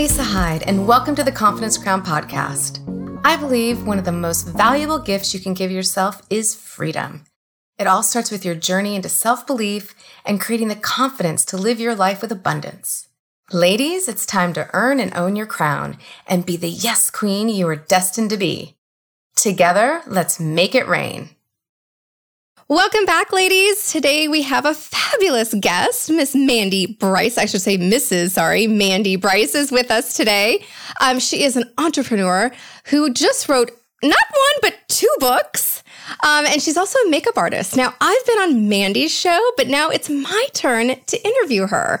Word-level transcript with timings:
Lisa 0.00 0.24
Hyde, 0.24 0.62
and 0.62 0.88
welcome 0.88 1.14
to 1.14 1.22
the 1.22 1.30
Confidence 1.30 1.76
Crown 1.76 2.02
podcast. 2.02 2.80
I 3.22 3.36
believe 3.36 3.86
one 3.86 3.98
of 3.98 4.06
the 4.06 4.12
most 4.12 4.48
valuable 4.48 4.98
gifts 4.98 5.34
you 5.34 5.40
can 5.40 5.52
give 5.52 5.70
yourself 5.70 6.22
is 6.30 6.54
freedom. 6.54 7.24
It 7.78 7.86
all 7.86 8.02
starts 8.02 8.30
with 8.30 8.42
your 8.42 8.54
journey 8.54 8.96
into 8.96 9.10
self 9.10 9.46
belief 9.46 9.94
and 10.24 10.40
creating 10.40 10.68
the 10.68 10.74
confidence 10.74 11.44
to 11.44 11.58
live 11.58 11.78
your 11.78 11.94
life 11.94 12.22
with 12.22 12.32
abundance. 12.32 13.08
Ladies, 13.52 14.08
it's 14.08 14.24
time 14.24 14.54
to 14.54 14.70
earn 14.72 15.00
and 15.00 15.14
own 15.14 15.36
your 15.36 15.44
crown 15.44 15.98
and 16.26 16.46
be 16.46 16.56
the 16.56 16.70
yes 16.70 17.10
queen 17.10 17.50
you 17.50 17.68
are 17.68 17.76
destined 17.76 18.30
to 18.30 18.38
be. 18.38 18.78
Together, 19.36 20.00
let's 20.06 20.40
make 20.40 20.74
it 20.74 20.88
rain. 20.88 21.36
Welcome 22.70 23.04
back, 23.04 23.32
ladies. 23.32 23.90
Today 23.90 24.28
we 24.28 24.42
have 24.42 24.64
a 24.64 24.74
fabulous 24.74 25.52
guest, 25.54 26.08
Miss 26.08 26.36
Mandie 26.36 26.86
Brice. 26.86 27.36
I 27.36 27.46
should 27.46 27.62
say 27.62 27.76
Mrs. 27.76 28.30
Sorry, 28.30 28.68
Mandie 28.68 29.16
Brice 29.16 29.56
is 29.56 29.72
with 29.72 29.90
us 29.90 30.16
today. 30.16 30.64
Um, 31.00 31.18
she 31.18 31.42
is 31.42 31.56
an 31.56 31.64
entrepreneur 31.78 32.52
who 32.84 33.12
just 33.12 33.48
wrote 33.48 33.72
not 34.04 34.24
one 34.30 34.60
but 34.62 34.76
two 34.86 35.12
books. 35.18 35.82
Um, 36.22 36.46
and 36.46 36.62
she's 36.62 36.76
also 36.76 36.96
a 37.00 37.10
makeup 37.10 37.36
artist. 37.36 37.74
Now, 37.76 37.92
I've 38.00 38.26
been 38.26 38.38
on 38.38 38.68
Mandie's 38.68 39.10
show, 39.10 39.40
but 39.56 39.66
now 39.66 39.88
it's 39.88 40.08
my 40.08 40.46
turn 40.52 40.94
to 40.94 41.26
interview 41.26 41.66
her. 41.66 42.00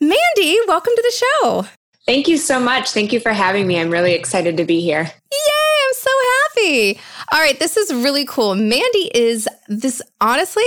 Mandie, 0.00 0.58
welcome 0.66 0.92
to 0.96 1.02
the 1.02 1.24
show. 1.24 1.66
Thank 2.10 2.26
you 2.26 2.38
so 2.38 2.58
much. 2.58 2.90
Thank 2.90 3.12
you 3.12 3.20
for 3.20 3.32
having 3.32 3.68
me. 3.68 3.78
I'm 3.78 3.88
really 3.88 4.14
excited 4.14 4.56
to 4.56 4.64
be 4.64 4.80
here. 4.80 5.02
Yay, 5.04 5.76
I'm 5.86 5.94
so 5.94 6.10
happy. 6.56 7.00
All 7.30 7.38
right, 7.38 7.56
this 7.56 7.76
is 7.76 7.94
really 7.94 8.24
cool. 8.24 8.56
Mandie 8.56 9.12
is 9.14 9.48
this 9.68 10.02
honestly 10.20 10.64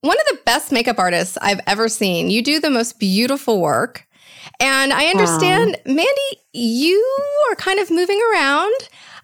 one 0.00 0.16
of 0.18 0.26
the 0.30 0.38
best 0.46 0.72
makeup 0.72 0.98
artists 0.98 1.36
I've 1.42 1.60
ever 1.66 1.90
seen. 1.90 2.30
You 2.30 2.42
do 2.42 2.60
the 2.60 2.70
most 2.70 2.98
beautiful 2.98 3.60
work. 3.60 4.06
And 4.58 4.90
I 4.90 5.08
understand, 5.08 5.76
wow. 5.84 5.96
Mandie, 5.96 6.40
you 6.54 7.04
are 7.50 7.56
kind 7.56 7.78
of 7.78 7.90
moving 7.90 8.18
around. 8.32 8.72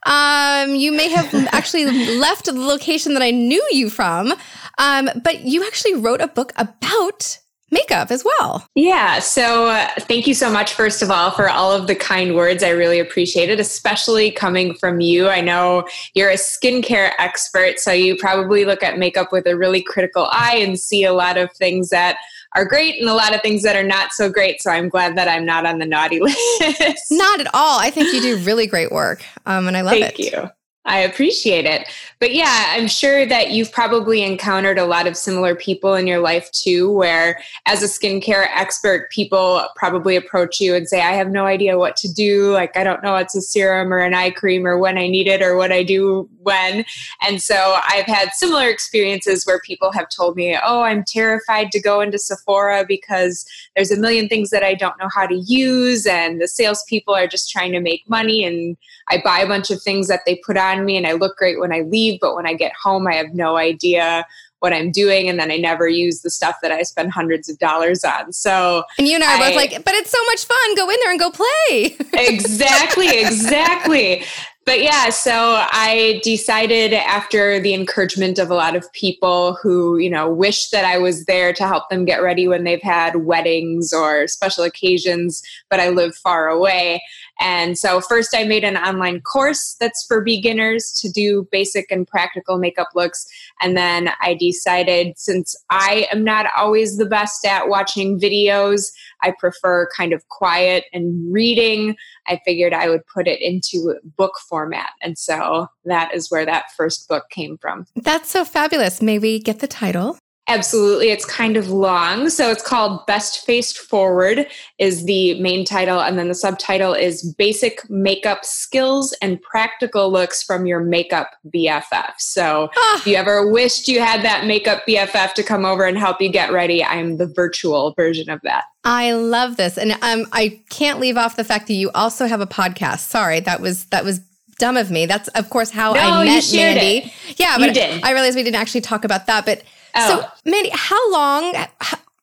Um, 0.04 0.74
you 0.74 0.92
may 0.92 1.08
have 1.08 1.34
actually 1.52 1.86
left 2.18 2.44
the 2.44 2.52
location 2.52 3.14
that 3.14 3.22
I 3.22 3.30
knew 3.30 3.66
you 3.72 3.88
from, 3.88 4.34
um, 4.76 5.08
but 5.24 5.46
you 5.46 5.66
actually 5.66 5.94
wrote 5.94 6.20
a 6.20 6.28
book 6.28 6.52
about 6.56 7.38
makeup 7.72 8.10
as 8.10 8.24
well. 8.24 8.64
Yeah. 8.74 9.18
So 9.18 9.66
uh, 9.66 9.88
thank 10.00 10.26
you 10.26 10.34
so 10.34 10.50
much, 10.50 10.74
first 10.74 11.02
of 11.02 11.10
all, 11.10 11.30
for 11.30 11.48
all 11.48 11.72
of 11.72 11.86
the 11.86 11.94
kind 11.94 12.36
words. 12.36 12.62
I 12.62 12.70
really 12.70 13.00
appreciate 13.00 13.48
it, 13.48 13.58
especially 13.58 14.30
coming 14.30 14.74
from 14.74 15.00
you. 15.00 15.28
I 15.28 15.40
know 15.40 15.84
you're 16.14 16.30
a 16.30 16.34
skincare 16.34 17.12
expert, 17.18 17.80
so 17.80 17.90
you 17.90 18.16
probably 18.16 18.64
look 18.64 18.82
at 18.82 18.98
makeup 18.98 19.32
with 19.32 19.46
a 19.46 19.56
really 19.56 19.82
critical 19.82 20.28
eye 20.30 20.56
and 20.56 20.78
see 20.78 21.04
a 21.04 21.12
lot 21.12 21.38
of 21.38 21.50
things 21.52 21.88
that 21.88 22.18
are 22.54 22.66
great 22.66 23.00
and 23.00 23.08
a 23.08 23.14
lot 23.14 23.34
of 23.34 23.40
things 23.40 23.62
that 23.62 23.76
are 23.76 23.82
not 23.82 24.12
so 24.12 24.30
great. 24.30 24.60
So 24.60 24.70
I'm 24.70 24.88
glad 24.88 25.16
that 25.16 25.26
I'm 25.26 25.46
not 25.46 25.64
on 25.64 25.78
the 25.78 25.86
naughty 25.86 26.20
list. 26.20 27.06
Not 27.10 27.40
at 27.40 27.52
all. 27.54 27.80
I 27.80 27.90
think 27.90 28.12
you 28.12 28.20
do 28.20 28.36
really 28.44 28.66
great 28.66 28.92
work. 28.92 29.24
Um, 29.46 29.66
and 29.68 29.76
I 29.76 29.80
love 29.80 29.92
Thank 29.92 30.20
it. 30.20 30.32
Thank 30.32 30.44
you. 30.44 30.50
I 30.84 30.98
appreciate 30.98 31.64
it. 31.64 31.88
But 32.18 32.34
yeah, 32.34 32.66
I'm 32.70 32.88
sure 32.88 33.24
that 33.24 33.52
you've 33.52 33.70
probably 33.70 34.24
encountered 34.24 34.78
a 34.78 34.84
lot 34.84 35.06
of 35.06 35.16
similar 35.16 35.54
people 35.54 35.94
in 35.94 36.08
your 36.08 36.18
life 36.18 36.50
too, 36.50 36.90
where 36.90 37.40
as 37.66 37.84
a 37.84 37.86
skincare 37.86 38.46
expert, 38.52 39.08
people 39.10 39.64
probably 39.76 40.16
approach 40.16 40.60
you 40.60 40.74
and 40.74 40.88
say, 40.88 41.00
I 41.00 41.12
have 41.12 41.30
no 41.30 41.46
idea 41.46 41.78
what 41.78 41.96
to 41.98 42.12
do. 42.12 42.50
Like, 42.52 42.76
I 42.76 42.82
don't 42.82 43.02
know 43.02 43.12
what's 43.12 43.36
a 43.36 43.40
serum 43.40 43.92
or 43.92 43.98
an 43.98 44.12
eye 44.12 44.30
cream 44.30 44.66
or 44.66 44.76
when 44.76 44.98
I 44.98 45.06
need 45.06 45.28
it 45.28 45.40
or 45.40 45.56
what 45.56 45.70
I 45.70 45.84
do 45.84 46.28
when. 46.40 46.84
And 47.20 47.40
so 47.40 47.78
I've 47.88 48.06
had 48.06 48.30
similar 48.32 48.68
experiences 48.68 49.46
where 49.46 49.60
people 49.60 49.92
have 49.92 50.08
told 50.08 50.34
me, 50.34 50.58
Oh, 50.64 50.82
I'm 50.82 51.04
terrified 51.04 51.70
to 51.72 51.80
go 51.80 52.00
into 52.00 52.18
Sephora 52.18 52.84
because 52.86 53.46
there's 53.76 53.92
a 53.92 53.96
million 53.96 54.28
things 54.28 54.50
that 54.50 54.64
I 54.64 54.74
don't 54.74 54.98
know 54.98 55.08
how 55.14 55.26
to 55.28 55.36
use. 55.36 56.06
And 56.06 56.40
the 56.40 56.48
salespeople 56.48 57.14
are 57.14 57.28
just 57.28 57.50
trying 57.50 57.70
to 57.72 57.80
make 57.80 58.08
money. 58.08 58.44
And 58.44 58.76
I 59.08 59.20
buy 59.24 59.40
a 59.40 59.46
bunch 59.46 59.70
of 59.70 59.80
things 59.80 60.08
that 60.08 60.22
they 60.26 60.36
put 60.44 60.56
on 60.56 60.71
on 60.78 60.84
me 60.84 60.96
and 60.96 61.06
I 61.06 61.12
look 61.12 61.36
great 61.36 61.60
when 61.60 61.72
I 61.72 61.80
leave, 61.80 62.20
but 62.20 62.34
when 62.34 62.46
I 62.46 62.54
get 62.54 62.72
home, 62.80 63.06
I 63.06 63.14
have 63.14 63.34
no 63.34 63.56
idea 63.56 64.26
what 64.60 64.72
I'm 64.72 64.92
doing, 64.92 65.28
and 65.28 65.40
then 65.40 65.50
I 65.50 65.56
never 65.56 65.88
use 65.88 66.22
the 66.22 66.30
stuff 66.30 66.54
that 66.62 66.70
I 66.70 66.84
spend 66.84 67.10
hundreds 67.10 67.48
of 67.48 67.58
dollars 67.58 68.04
on. 68.04 68.32
So, 68.32 68.84
and 68.96 69.08
you 69.08 69.16
and 69.16 69.24
I 69.24 69.34
are 69.34 69.42
I, 69.42 69.48
both 69.48 69.56
like, 69.56 69.84
but 69.84 69.94
it's 69.94 70.10
so 70.10 70.24
much 70.26 70.44
fun. 70.44 70.76
Go 70.76 70.88
in 70.88 70.96
there 71.02 71.10
and 71.10 71.18
go 71.18 71.30
play. 71.30 71.96
exactly, 72.28 73.08
exactly 73.08 74.22
but 74.64 74.80
yeah, 74.80 75.10
so 75.10 75.32
I 75.72 76.20
decided 76.22 76.92
after 76.92 77.58
the 77.58 77.74
encouragement 77.74 78.38
of 78.38 78.50
a 78.50 78.54
lot 78.54 78.76
of 78.76 78.90
people 78.92 79.54
who, 79.60 79.98
you 79.98 80.08
know, 80.08 80.32
wish 80.32 80.70
that 80.70 80.84
I 80.84 80.98
was 80.98 81.24
there 81.24 81.52
to 81.52 81.66
help 81.66 81.90
them 81.90 82.04
get 82.04 82.22
ready 82.22 82.46
when 82.46 82.62
they've 82.62 82.82
had 82.82 83.24
weddings 83.24 83.92
or 83.92 84.28
special 84.28 84.62
occasions, 84.62 85.42
but 85.68 85.80
I 85.80 85.88
live 85.88 86.14
far 86.14 86.48
away. 86.48 87.02
And 87.42 87.76
so 87.76 88.00
first 88.00 88.36
I 88.36 88.44
made 88.44 88.62
an 88.62 88.76
online 88.76 89.20
course 89.20 89.74
that's 89.80 90.06
for 90.06 90.20
beginners 90.20 90.92
to 91.02 91.10
do 91.10 91.48
basic 91.50 91.90
and 91.90 92.06
practical 92.06 92.56
makeup 92.56 92.88
looks. 92.94 93.26
And 93.60 93.76
then 93.76 94.10
I 94.20 94.34
decided 94.34 95.18
since 95.18 95.56
I 95.68 96.06
am 96.12 96.22
not 96.22 96.46
always 96.56 96.98
the 96.98 97.06
best 97.06 97.44
at 97.44 97.68
watching 97.68 98.20
videos, 98.20 98.92
I 99.22 99.34
prefer 99.40 99.88
kind 99.96 100.12
of 100.12 100.26
quiet 100.28 100.84
and 100.92 101.32
reading. 101.32 101.96
I 102.28 102.40
figured 102.44 102.72
I 102.72 102.88
would 102.88 103.04
put 103.12 103.26
it 103.26 103.40
into 103.40 103.96
book 104.16 104.34
format. 104.48 104.90
And 105.02 105.18
so 105.18 105.66
that 105.84 106.14
is 106.14 106.30
where 106.30 106.46
that 106.46 106.70
first 106.76 107.08
book 107.08 107.24
came 107.30 107.58
from. 107.58 107.86
That's 107.96 108.30
so 108.30 108.44
fabulous. 108.44 109.02
May 109.02 109.18
we 109.18 109.40
get 109.40 109.58
the 109.58 109.66
title? 109.66 110.16
Absolutely. 110.52 111.08
It's 111.08 111.24
kind 111.24 111.56
of 111.56 111.70
long. 111.70 112.28
So 112.28 112.50
it's 112.50 112.62
called 112.62 113.06
Best 113.06 113.46
Face 113.46 113.72
Forward 113.72 114.46
is 114.78 115.06
the 115.06 115.40
main 115.40 115.64
title. 115.64 116.00
And 116.00 116.18
then 116.18 116.28
the 116.28 116.34
subtitle 116.34 116.92
is 116.92 117.34
Basic 117.38 117.88
Makeup 117.88 118.44
Skills 118.44 119.14
and 119.22 119.40
Practical 119.40 120.12
Looks 120.12 120.42
from 120.42 120.66
Your 120.66 120.80
Makeup 120.80 121.30
BFF. 121.54 122.12
So 122.18 122.68
ah. 122.76 122.96
if 122.98 123.06
you 123.06 123.16
ever 123.16 123.50
wished 123.50 123.88
you 123.88 124.00
had 124.00 124.22
that 124.24 124.44
makeup 124.44 124.82
BFF 124.86 125.32
to 125.34 125.42
come 125.42 125.64
over 125.64 125.84
and 125.84 125.96
help 125.96 126.20
you 126.20 126.28
get 126.28 126.52
ready, 126.52 126.84
I'm 126.84 127.16
the 127.16 127.26
virtual 127.26 127.94
version 127.94 128.28
of 128.28 128.42
that. 128.42 128.64
I 128.84 129.12
love 129.12 129.56
this. 129.56 129.78
And 129.78 129.92
um, 130.02 130.26
I 130.32 130.60
can't 130.68 131.00
leave 131.00 131.16
off 131.16 131.36
the 131.36 131.44
fact 131.44 131.66
that 131.68 131.74
you 131.74 131.90
also 131.94 132.26
have 132.26 132.42
a 132.42 132.46
podcast. 132.46 133.08
Sorry, 133.08 133.40
that 133.40 133.62
was 133.62 133.86
that 133.86 134.04
was 134.04 134.20
dumb 134.58 134.76
of 134.76 134.90
me. 134.90 135.06
That's 135.06 135.28
of 135.28 135.48
course 135.48 135.70
how 135.70 135.94
no, 135.94 136.00
I 136.00 136.24
met 136.24 136.52
Mandy. 136.52 137.06
It. 137.06 137.38
Yeah, 137.38 137.56
but 137.58 137.76
I 137.76 138.12
realized 138.12 138.36
we 138.36 138.42
didn't 138.42 138.56
actually 138.56 138.82
talk 138.82 139.04
about 139.04 139.26
that. 139.26 139.46
But 139.46 139.62
Oh. 139.94 140.20
So, 140.20 140.50
Mandie, 140.50 140.70
how 140.72 141.12
long? 141.12 141.54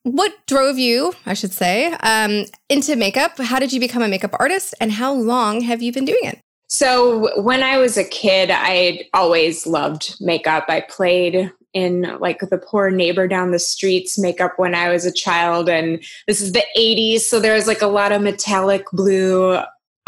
What 0.03 0.33
drove 0.47 0.77
you, 0.77 1.13
I 1.25 1.33
should 1.33 1.51
say, 1.51 1.91
um, 1.91 2.45
into 2.69 2.95
makeup? 2.95 3.37
How 3.37 3.59
did 3.59 3.73
you 3.73 3.79
become 3.79 4.01
a 4.01 4.07
makeup 4.07 4.35
artist, 4.39 4.73
and 4.79 4.91
how 4.91 5.13
long 5.13 5.61
have 5.61 5.81
you 5.81 5.91
been 5.91 6.05
doing 6.05 6.23
it? 6.23 6.39
So, 6.67 7.41
when 7.41 7.63
I 7.63 7.77
was 7.77 7.97
a 7.97 8.03
kid, 8.03 8.49
I 8.51 9.07
always 9.13 9.67
loved 9.67 10.15
makeup. 10.21 10.65
I 10.69 10.81
played 10.81 11.51
in 11.73 12.17
like 12.19 12.39
the 12.39 12.57
poor 12.57 12.89
neighbor 12.89 13.27
down 13.27 13.51
the 13.51 13.59
streets 13.59 14.17
makeup 14.17 14.53
when 14.57 14.73
I 14.73 14.89
was 14.89 15.05
a 15.05 15.13
child. 15.13 15.69
And 15.69 16.03
this 16.27 16.41
is 16.41 16.51
the 16.51 16.65
80s. 16.77 17.21
So 17.21 17.39
there 17.39 17.53
was 17.53 17.67
like 17.67 17.81
a 17.81 17.87
lot 17.87 18.11
of 18.11 18.21
metallic 18.21 18.85
blue 18.91 19.59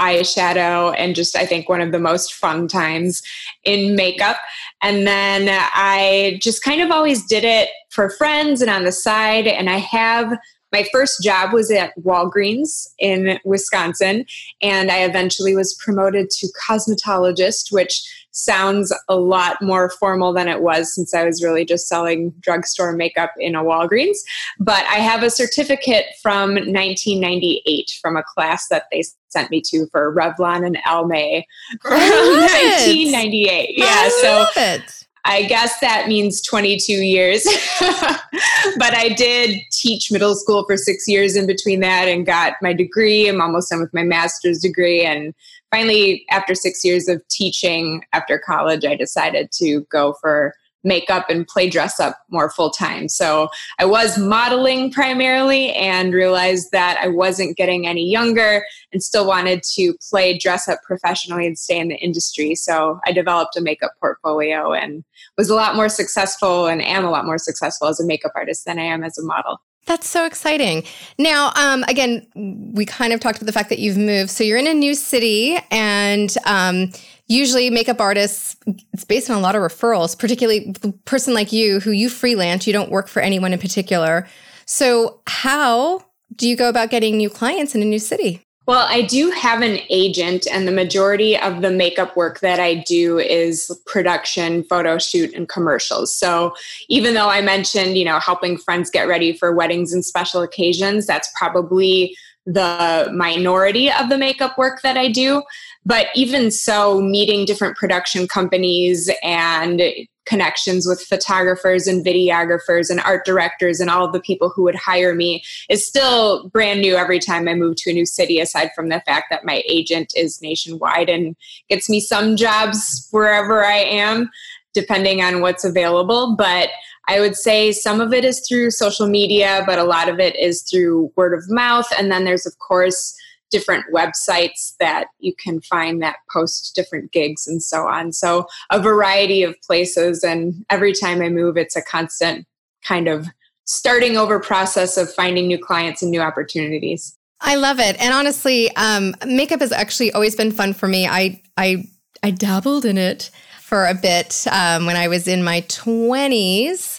eyeshadow 0.01 0.95
and 0.97 1.15
just 1.15 1.35
I 1.35 1.45
think 1.45 1.69
one 1.69 1.81
of 1.81 1.91
the 1.91 1.99
most 1.99 2.33
fun 2.33 2.67
times 2.67 3.21
in 3.63 3.95
makeup. 3.95 4.37
And 4.81 5.05
then 5.05 5.47
I 5.73 6.39
just 6.41 6.63
kind 6.63 6.81
of 6.81 6.91
always 6.91 7.25
did 7.25 7.43
it 7.43 7.69
for 7.89 8.09
friends 8.09 8.61
and 8.61 8.69
on 8.69 8.83
the 8.83 8.91
side. 8.91 9.47
And 9.47 9.69
I 9.69 9.77
have 9.77 10.33
my 10.71 10.87
first 10.91 11.21
job 11.21 11.53
was 11.53 11.69
at 11.69 11.93
Walgreens 12.01 12.87
in 12.97 13.39
Wisconsin, 13.43 14.25
and 14.61 14.89
I 14.89 14.99
eventually 15.03 15.53
was 15.53 15.73
promoted 15.73 16.29
to 16.29 16.47
cosmetologist, 16.67 17.71
which 17.71 18.20
sounds 18.31 18.93
a 19.07 19.15
lot 19.15 19.61
more 19.61 19.89
formal 19.89 20.33
than 20.33 20.47
it 20.47 20.61
was 20.61 20.93
since 20.93 21.13
I 21.13 21.25
was 21.25 21.43
really 21.43 21.65
just 21.65 21.87
selling 21.87 22.31
drugstore 22.39 22.93
makeup 22.93 23.31
in 23.37 23.55
a 23.55 23.63
Walgreens. 23.63 24.17
But 24.59 24.83
I 24.85 24.95
have 24.95 25.23
a 25.23 25.29
certificate 25.29 26.05
from 26.21 26.55
1998 26.55 27.91
from 28.01 28.17
a 28.17 28.23
class 28.23 28.67
that 28.69 28.85
they 28.91 29.03
sent 29.29 29.51
me 29.51 29.61
to 29.67 29.87
for 29.91 30.13
Revlon 30.13 30.65
and 30.65 30.77
Almay 30.87 31.43
from 31.81 31.93
1998. 31.93 33.77
Yeah, 33.77 33.85
I 33.87 34.19
so 34.21 34.61
it. 34.61 35.05
I 35.23 35.43
guess 35.43 35.79
that 35.81 36.07
means 36.07 36.41
22 36.41 36.93
years. 36.93 37.43
but 37.79 38.95
I 38.95 39.13
did 39.15 39.61
teach 39.71 40.11
middle 40.11 40.35
school 40.35 40.65
for 40.65 40.77
six 40.77 41.07
years 41.07 41.35
in 41.35 41.45
between 41.45 41.79
that 41.81 42.07
and 42.07 42.25
got 42.25 42.53
my 42.61 42.73
degree. 42.73 43.27
I'm 43.27 43.41
almost 43.41 43.69
done 43.69 43.81
with 43.81 43.93
my 43.93 44.03
master's 44.03 44.59
degree. 44.59 45.03
And 45.03 45.35
finally, 45.71 46.25
after 46.29 46.53
six 46.53 46.83
years 46.83 47.07
of 47.07 47.25
teaching 47.29 48.03
after 48.13 48.37
college, 48.37 48.85
I 48.85 48.95
decided 48.95 49.51
to 49.53 49.81
go 49.89 50.13
for 50.21 50.53
makeup 50.83 51.29
and 51.29 51.47
play 51.47 51.69
dress 51.69 51.99
up 51.99 52.17
more 52.29 52.49
full 52.49 52.71
time. 52.71 53.07
So 53.07 53.49
I 53.79 53.85
was 53.85 54.17
modeling 54.17 54.91
primarily 54.91 55.73
and 55.73 56.13
realized 56.13 56.71
that 56.71 56.97
I 56.99 57.07
wasn't 57.07 57.57
getting 57.57 57.85
any 57.85 58.09
younger 58.09 58.65
and 58.91 59.03
still 59.03 59.27
wanted 59.27 59.63
to 59.75 59.93
play 60.09 60.37
dress 60.37 60.67
up 60.67 60.79
professionally 60.83 61.45
and 61.45 61.57
stay 61.57 61.79
in 61.79 61.89
the 61.89 61.97
industry. 61.97 62.55
So 62.55 62.99
I 63.05 63.11
developed 63.11 63.55
a 63.57 63.61
makeup 63.61 63.91
portfolio 63.99 64.73
and 64.73 65.03
was 65.37 65.49
a 65.49 65.55
lot 65.55 65.75
more 65.75 65.89
successful 65.89 66.67
and 66.67 66.81
am 66.81 67.05
a 67.05 67.11
lot 67.11 67.25
more 67.25 67.37
successful 67.37 67.87
as 67.87 67.99
a 67.99 68.05
makeup 68.05 68.31
artist 68.35 68.65
than 68.65 68.79
I 68.79 68.83
am 68.83 69.03
as 69.03 69.17
a 69.17 69.23
model. 69.23 69.59
That's 69.87 70.07
so 70.07 70.25
exciting. 70.25 70.83
Now, 71.17 71.51
um, 71.55 71.83
again, 71.87 72.25
we 72.73 72.85
kind 72.85 73.13
of 73.13 73.19
talked 73.19 73.39
about 73.39 73.47
the 73.47 73.51
fact 73.51 73.69
that 73.69 73.79
you've 73.79 73.97
moved. 73.97 74.29
So 74.29 74.43
you're 74.43 74.57
in 74.57 74.67
a 74.67 74.73
new 74.73 74.93
city, 74.93 75.57
and 75.71 76.33
um, 76.45 76.91
usually 77.27 77.69
makeup 77.69 77.99
artists, 77.99 78.55
it's 78.93 79.05
based 79.05 79.29
on 79.29 79.37
a 79.37 79.39
lot 79.39 79.55
of 79.55 79.61
referrals, 79.61 80.17
particularly 80.17 80.71
the 80.81 80.91
person 81.05 81.33
like 81.33 81.51
you 81.51 81.79
who 81.79 81.91
you 81.91 82.09
freelance, 82.09 82.67
you 82.67 82.73
don't 82.73 82.91
work 82.91 83.07
for 83.07 83.21
anyone 83.21 83.53
in 83.53 83.59
particular. 83.59 84.27
So, 84.65 85.21
how 85.27 86.05
do 86.35 86.47
you 86.47 86.55
go 86.55 86.69
about 86.69 86.89
getting 86.89 87.17
new 87.17 87.29
clients 87.29 87.73
in 87.75 87.81
a 87.81 87.85
new 87.85 87.99
city? 87.99 88.45
Well, 88.67 88.85
I 88.87 89.01
do 89.01 89.31
have 89.31 89.61
an 89.63 89.79
agent, 89.89 90.45
and 90.49 90.67
the 90.67 90.71
majority 90.71 91.35
of 91.35 91.61
the 91.61 91.71
makeup 91.71 92.15
work 92.15 92.41
that 92.41 92.59
I 92.59 92.75
do 92.75 93.17
is 93.17 93.71
production, 93.87 94.63
photo 94.63 94.99
shoot, 94.99 95.33
and 95.33 95.49
commercials. 95.49 96.13
So 96.13 96.53
even 96.87 97.15
though 97.15 97.29
I 97.29 97.41
mentioned, 97.41 97.97
you 97.97 98.05
know, 98.05 98.19
helping 98.19 98.57
friends 98.57 98.91
get 98.91 99.07
ready 99.07 99.33
for 99.33 99.55
weddings 99.55 99.93
and 99.93 100.05
special 100.05 100.43
occasions, 100.43 101.07
that's 101.07 101.29
probably 101.35 102.15
the 102.45 103.11
minority 103.13 103.91
of 103.91 104.09
the 104.09 104.17
makeup 104.17 104.57
work 104.57 104.81
that 104.83 104.95
I 104.97 105.09
do. 105.09 105.41
But 105.83 106.07
even 106.13 106.51
so, 106.51 107.01
meeting 107.01 107.45
different 107.45 107.77
production 107.77 108.27
companies 108.27 109.09
and 109.23 109.81
connections 110.25 110.85
with 110.87 111.01
photographers 111.01 111.87
and 111.87 112.05
videographers 112.05 112.89
and 112.89 112.99
art 113.01 113.25
directors 113.25 113.79
and 113.79 113.89
all 113.89 114.05
of 114.05 114.13
the 114.13 114.19
people 114.19 114.49
who 114.49 114.63
would 114.63 114.75
hire 114.75 115.15
me 115.15 115.43
is 115.69 115.85
still 115.85 116.47
brand 116.49 116.81
new 116.81 116.95
every 116.95 117.19
time 117.19 117.47
I 117.47 117.55
move 117.55 117.75
to 117.77 117.91
a 117.91 117.93
new 117.93 118.05
city, 118.05 118.39
aside 118.39 118.69
from 118.75 118.89
the 118.89 119.01
fact 119.05 119.27
that 119.31 119.45
my 119.45 119.63
agent 119.67 120.13
is 120.15 120.41
nationwide 120.41 121.09
and 121.09 121.35
gets 121.69 121.89
me 121.89 121.99
some 121.99 122.35
jobs 122.35 123.07
wherever 123.11 123.65
I 123.65 123.77
am, 123.77 124.29
depending 124.73 125.21
on 125.21 125.41
what's 125.41 125.65
available. 125.65 126.35
But 126.35 126.69
I 127.07 127.19
would 127.19 127.35
say 127.35 127.71
some 127.71 127.99
of 127.99 128.13
it 128.13 128.23
is 128.23 128.45
through 128.47 128.71
social 128.71 129.07
media, 129.07 129.63
but 129.65 129.79
a 129.79 129.83
lot 129.83 130.07
of 130.07 130.19
it 130.19 130.35
is 130.37 130.61
through 130.61 131.11
word 131.15 131.33
of 131.33 131.49
mouth. 131.49 131.87
And 131.97 132.11
then 132.11 132.25
there's, 132.25 132.45
of 132.45 132.57
course, 132.59 133.17
different 133.51 133.85
websites 133.93 134.73
that 134.79 135.07
you 135.19 135.33
can 135.35 135.61
find 135.61 136.01
that 136.01 136.17
post 136.31 136.73
different 136.75 137.11
gigs 137.11 137.47
and 137.47 137.61
so 137.61 137.87
on. 137.87 138.11
So, 138.11 138.47
a 138.71 138.81
variety 138.81 139.43
of 139.43 139.55
places. 139.61 140.23
And 140.23 140.65
every 140.69 140.93
time 140.93 141.21
I 141.21 141.29
move, 141.29 141.57
it's 141.57 141.75
a 141.75 141.81
constant 141.81 142.47
kind 142.83 143.07
of 143.07 143.27
starting 143.65 144.17
over 144.17 144.39
process 144.39 144.97
of 144.97 145.13
finding 145.13 145.47
new 145.47 145.59
clients 145.59 146.01
and 146.01 146.11
new 146.11 146.21
opportunities. 146.21 147.17
I 147.41 147.55
love 147.55 147.79
it. 147.79 147.99
And 147.99 148.13
honestly, 148.13 148.73
um, 148.75 149.15
makeup 149.25 149.61
has 149.61 149.71
actually 149.71 150.11
always 150.11 150.35
been 150.35 150.51
fun 150.51 150.73
for 150.73 150.87
me. 150.87 151.07
I, 151.07 151.41
I, 151.57 151.85
I 152.21 152.31
dabbled 152.31 152.85
in 152.85 152.97
it 152.97 153.31
for 153.61 153.85
a 153.85 153.93
bit 153.93 154.45
um, 154.51 154.85
when 154.85 154.95
I 154.95 155.07
was 155.07 155.27
in 155.27 155.43
my 155.43 155.61
20s. 155.61 156.90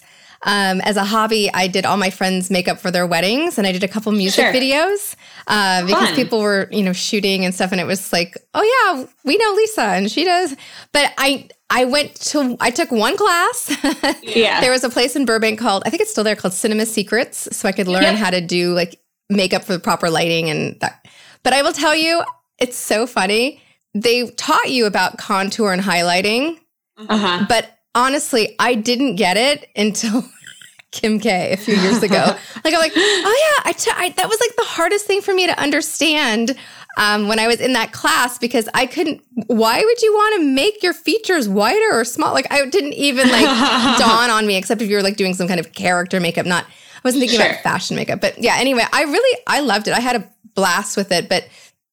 Um, 0.44 0.80
as 0.80 0.96
a 0.96 1.04
hobby, 1.04 1.50
I 1.54 1.68
did 1.68 1.86
all 1.86 1.96
my 1.96 2.10
friends' 2.10 2.50
makeup 2.50 2.78
for 2.78 2.90
their 2.90 3.06
weddings, 3.06 3.58
and 3.58 3.66
I 3.66 3.72
did 3.72 3.84
a 3.84 3.88
couple 3.88 4.10
music 4.12 4.44
sure. 4.44 4.52
videos 4.52 5.14
uh, 5.46 5.86
because 5.86 6.08
Fun. 6.08 6.14
people 6.16 6.40
were, 6.40 6.68
you 6.72 6.82
know, 6.82 6.92
shooting 6.92 7.44
and 7.44 7.54
stuff, 7.54 7.70
and 7.70 7.80
it 7.80 7.86
was 7.86 8.12
like, 8.12 8.36
oh 8.54 8.62
yeah, 8.62 9.06
we 9.24 9.36
know 9.36 9.52
Lisa, 9.52 9.82
and 9.82 10.10
she 10.10 10.24
does. 10.24 10.56
But 10.92 11.12
I, 11.16 11.48
I 11.70 11.84
went 11.84 12.16
to, 12.16 12.56
I 12.58 12.70
took 12.70 12.90
one 12.90 13.16
class. 13.16 13.76
yeah. 14.22 14.60
There 14.60 14.72
was 14.72 14.82
a 14.82 14.90
place 14.90 15.14
in 15.14 15.24
Burbank 15.24 15.60
called, 15.60 15.84
I 15.86 15.90
think 15.90 16.02
it's 16.02 16.10
still 16.10 16.24
there, 16.24 16.36
called 16.36 16.54
Cinema 16.54 16.86
Secrets, 16.86 17.56
so 17.56 17.68
I 17.68 17.72
could 17.72 17.86
learn 17.86 18.02
yep. 18.02 18.16
how 18.16 18.30
to 18.30 18.40
do 18.40 18.74
like 18.74 19.00
makeup 19.30 19.62
for 19.62 19.72
the 19.72 19.80
proper 19.80 20.10
lighting 20.10 20.50
and 20.50 20.78
that. 20.80 21.06
But 21.44 21.52
I 21.52 21.62
will 21.62 21.72
tell 21.72 21.94
you, 21.94 22.22
it's 22.58 22.76
so 22.76 23.06
funny. 23.06 23.62
They 23.94 24.28
taught 24.30 24.70
you 24.70 24.86
about 24.86 25.18
contour 25.18 25.72
and 25.72 25.82
highlighting, 25.82 26.58
uh-huh. 26.96 27.46
but 27.48 27.78
honestly, 27.94 28.54
I 28.58 28.74
didn't 28.74 29.16
get 29.16 29.36
it 29.36 29.68
until 29.76 30.24
Kim 30.90 31.18
K 31.18 31.52
a 31.52 31.56
few 31.56 31.74
years 31.74 32.02
ago. 32.02 32.14
like 32.64 32.74
I'm 32.74 32.80
like, 32.80 32.92
oh 32.94 33.54
yeah, 33.56 33.70
I, 33.70 33.72
t- 33.72 33.90
I 33.94 34.10
that 34.10 34.28
was 34.28 34.40
like 34.40 34.54
the 34.56 34.64
hardest 34.64 35.06
thing 35.06 35.22
for 35.22 35.34
me 35.34 35.46
to 35.46 35.58
understand 35.58 36.56
um, 36.98 37.28
when 37.28 37.38
I 37.38 37.46
was 37.46 37.60
in 37.60 37.72
that 37.72 37.92
class 37.92 38.38
because 38.38 38.68
I 38.74 38.86
couldn't. 38.86 39.22
Why 39.46 39.82
would 39.82 40.02
you 40.02 40.12
want 40.12 40.40
to 40.40 40.46
make 40.46 40.82
your 40.82 40.92
features 40.92 41.48
wider 41.48 41.98
or 41.98 42.04
small? 42.04 42.34
Like 42.34 42.52
I 42.52 42.64
didn't 42.66 42.94
even 42.94 43.28
like 43.30 43.44
dawn 43.98 44.30
on 44.30 44.46
me, 44.46 44.56
except 44.56 44.82
if 44.82 44.90
you 44.90 44.96
were 44.96 45.02
like 45.02 45.16
doing 45.16 45.34
some 45.34 45.48
kind 45.48 45.60
of 45.60 45.72
character 45.72 46.20
makeup. 46.20 46.46
Not 46.46 46.64
I 46.64 47.00
wasn't 47.04 47.22
thinking 47.22 47.40
sure. 47.40 47.48
about 47.48 47.62
fashion 47.62 47.96
makeup, 47.96 48.20
but 48.20 48.38
yeah. 48.38 48.56
Anyway, 48.58 48.84
I 48.92 49.02
really 49.04 49.40
I 49.46 49.60
loved 49.60 49.88
it. 49.88 49.94
I 49.94 50.00
had 50.00 50.16
a 50.16 50.30
blast 50.54 50.96
with 50.96 51.10
it, 51.10 51.28
but 51.28 51.48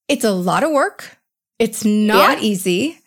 it's 0.10 0.26
a 0.26 0.32
lot 0.32 0.64
of 0.64 0.72
work. 0.72 1.18
It's 1.58 1.86
not 1.86 2.40
yeah. 2.40 2.44
easy 2.44 3.00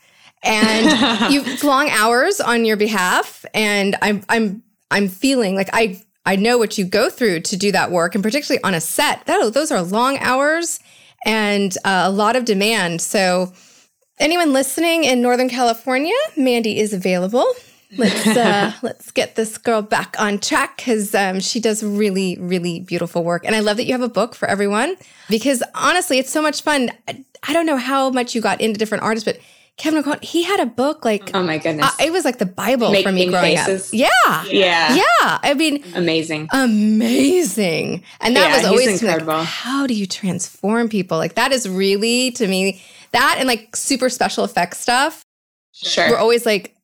and 0.42 1.32
you've 1.32 1.62
long 1.64 1.88
hours 1.90 2.40
on 2.40 2.64
your 2.64 2.76
behalf. 2.76 3.44
And 3.54 3.96
i'm 4.02 4.22
i'm 4.28 4.62
i'm 4.90 5.08
feeling 5.08 5.54
like 5.54 5.68
i 5.72 6.00
i 6.26 6.36
know 6.36 6.58
what 6.58 6.78
you 6.78 6.84
go 6.84 7.10
through 7.10 7.40
to 7.40 7.56
do 7.56 7.72
that 7.72 7.90
work 7.90 8.14
and 8.14 8.22
particularly 8.22 8.62
on 8.64 8.74
a 8.74 8.80
set 8.80 9.24
that, 9.26 9.54
those 9.54 9.70
are 9.70 9.82
long 9.82 10.18
hours 10.18 10.80
and 11.24 11.76
uh, 11.84 12.02
a 12.06 12.10
lot 12.10 12.34
of 12.34 12.44
demand. 12.44 13.00
So 13.00 13.52
anyone 14.18 14.52
listening 14.52 15.04
in 15.04 15.22
northern 15.22 15.48
california 15.48 16.16
mandie 16.36 16.78
is 16.78 16.92
available. 16.92 17.46
Let's 17.98 18.26
uh, 18.26 18.72
let's 18.82 19.10
get 19.10 19.36
this 19.36 19.58
girl 19.58 19.82
back 19.82 20.16
on 20.18 20.38
track 20.38 20.78
because 20.78 21.14
um, 21.14 21.40
she 21.40 21.60
does 21.60 21.82
really 21.84 22.36
really 22.40 22.80
beautiful 22.80 23.22
work. 23.22 23.44
And 23.44 23.54
i 23.54 23.60
love 23.60 23.76
that 23.76 23.84
you 23.84 23.92
have 23.92 24.02
a 24.02 24.08
book 24.08 24.34
for 24.34 24.48
everyone 24.48 24.96
because 25.28 25.62
honestly 25.74 26.18
it's 26.18 26.30
so 26.30 26.42
much 26.42 26.62
fun. 26.62 26.90
I, 27.06 27.24
I 27.46 27.52
don't 27.52 27.66
know 27.66 27.76
how 27.76 28.10
much 28.10 28.34
you 28.34 28.40
got 28.40 28.60
into 28.60 28.78
different 28.78 29.02
artists 29.02 29.24
but 29.24 29.40
Kevyn 29.78 30.02
Aucoin, 30.02 30.22
he 30.22 30.42
had 30.42 30.60
a 30.60 30.66
book 30.66 31.04
like 31.04 31.30
oh 31.34 31.42
my 31.42 31.58
goodness, 31.58 31.86
uh, 31.86 32.04
it 32.04 32.12
was 32.12 32.24
like 32.24 32.38
the 32.38 32.46
Bible 32.46 32.90
Making 32.90 33.08
for 33.08 33.12
me 33.12 33.26
growing 33.28 33.56
faces. 33.56 33.88
up. 33.88 33.94
Yeah, 33.94 34.44
yeah, 34.44 34.94
yeah. 34.96 35.38
I 35.42 35.54
mean, 35.54 35.82
amazing, 35.94 36.48
amazing. 36.52 38.04
And 38.20 38.36
that 38.36 38.50
yeah, 38.50 38.56
was 38.56 38.66
always 38.66 39.02
incredible. 39.02 39.34
Like, 39.34 39.46
how 39.46 39.86
do 39.86 39.94
you 39.94 40.06
transform 40.06 40.88
people? 40.88 41.18
Like 41.18 41.34
that 41.34 41.52
is 41.52 41.68
really 41.68 42.32
to 42.32 42.46
me 42.46 42.82
that 43.12 43.36
and 43.38 43.48
like 43.48 43.74
super 43.74 44.08
special 44.10 44.44
effects 44.44 44.78
stuff. 44.78 45.24
Sure, 45.72 46.10
we're 46.10 46.18
always 46.18 46.44
like 46.44 46.76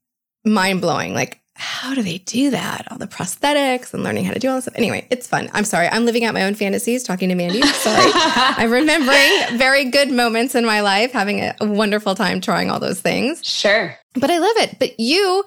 mind 0.44 0.80
blowing. 0.80 1.14
Like 1.14 1.40
how 1.58 1.92
do 1.92 2.02
they 2.02 2.18
do 2.18 2.50
that? 2.50 2.86
All 2.90 2.98
the 2.98 3.08
prosthetics 3.08 3.92
and 3.92 4.04
learning 4.04 4.24
how 4.24 4.32
to 4.32 4.38
do 4.38 4.48
all 4.48 4.54
this 4.54 4.64
stuff. 4.64 4.76
Anyway, 4.76 5.06
it's 5.10 5.26
fun. 5.26 5.50
I'm 5.52 5.64
sorry. 5.64 5.88
I'm 5.88 6.04
living 6.04 6.24
out 6.24 6.32
my 6.32 6.44
own 6.44 6.54
fantasies 6.54 7.02
talking 7.02 7.28
to 7.28 7.34
Mandie. 7.34 7.62
Sorry. 7.62 8.10
I'm 8.14 8.70
remembering 8.70 9.58
very 9.58 9.90
good 9.90 10.10
moments 10.10 10.54
in 10.54 10.64
my 10.64 10.80
life, 10.82 11.12
having 11.12 11.40
a 11.40 11.54
wonderful 11.60 12.14
time 12.14 12.40
trying 12.40 12.70
all 12.70 12.78
those 12.78 13.00
things. 13.00 13.44
Sure. 13.44 13.94
But 14.14 14.30
I 14.30 14.38
love 14.38 14.56
it. 14.58 14.78
But 14.78 15.00
you 15.00 15.44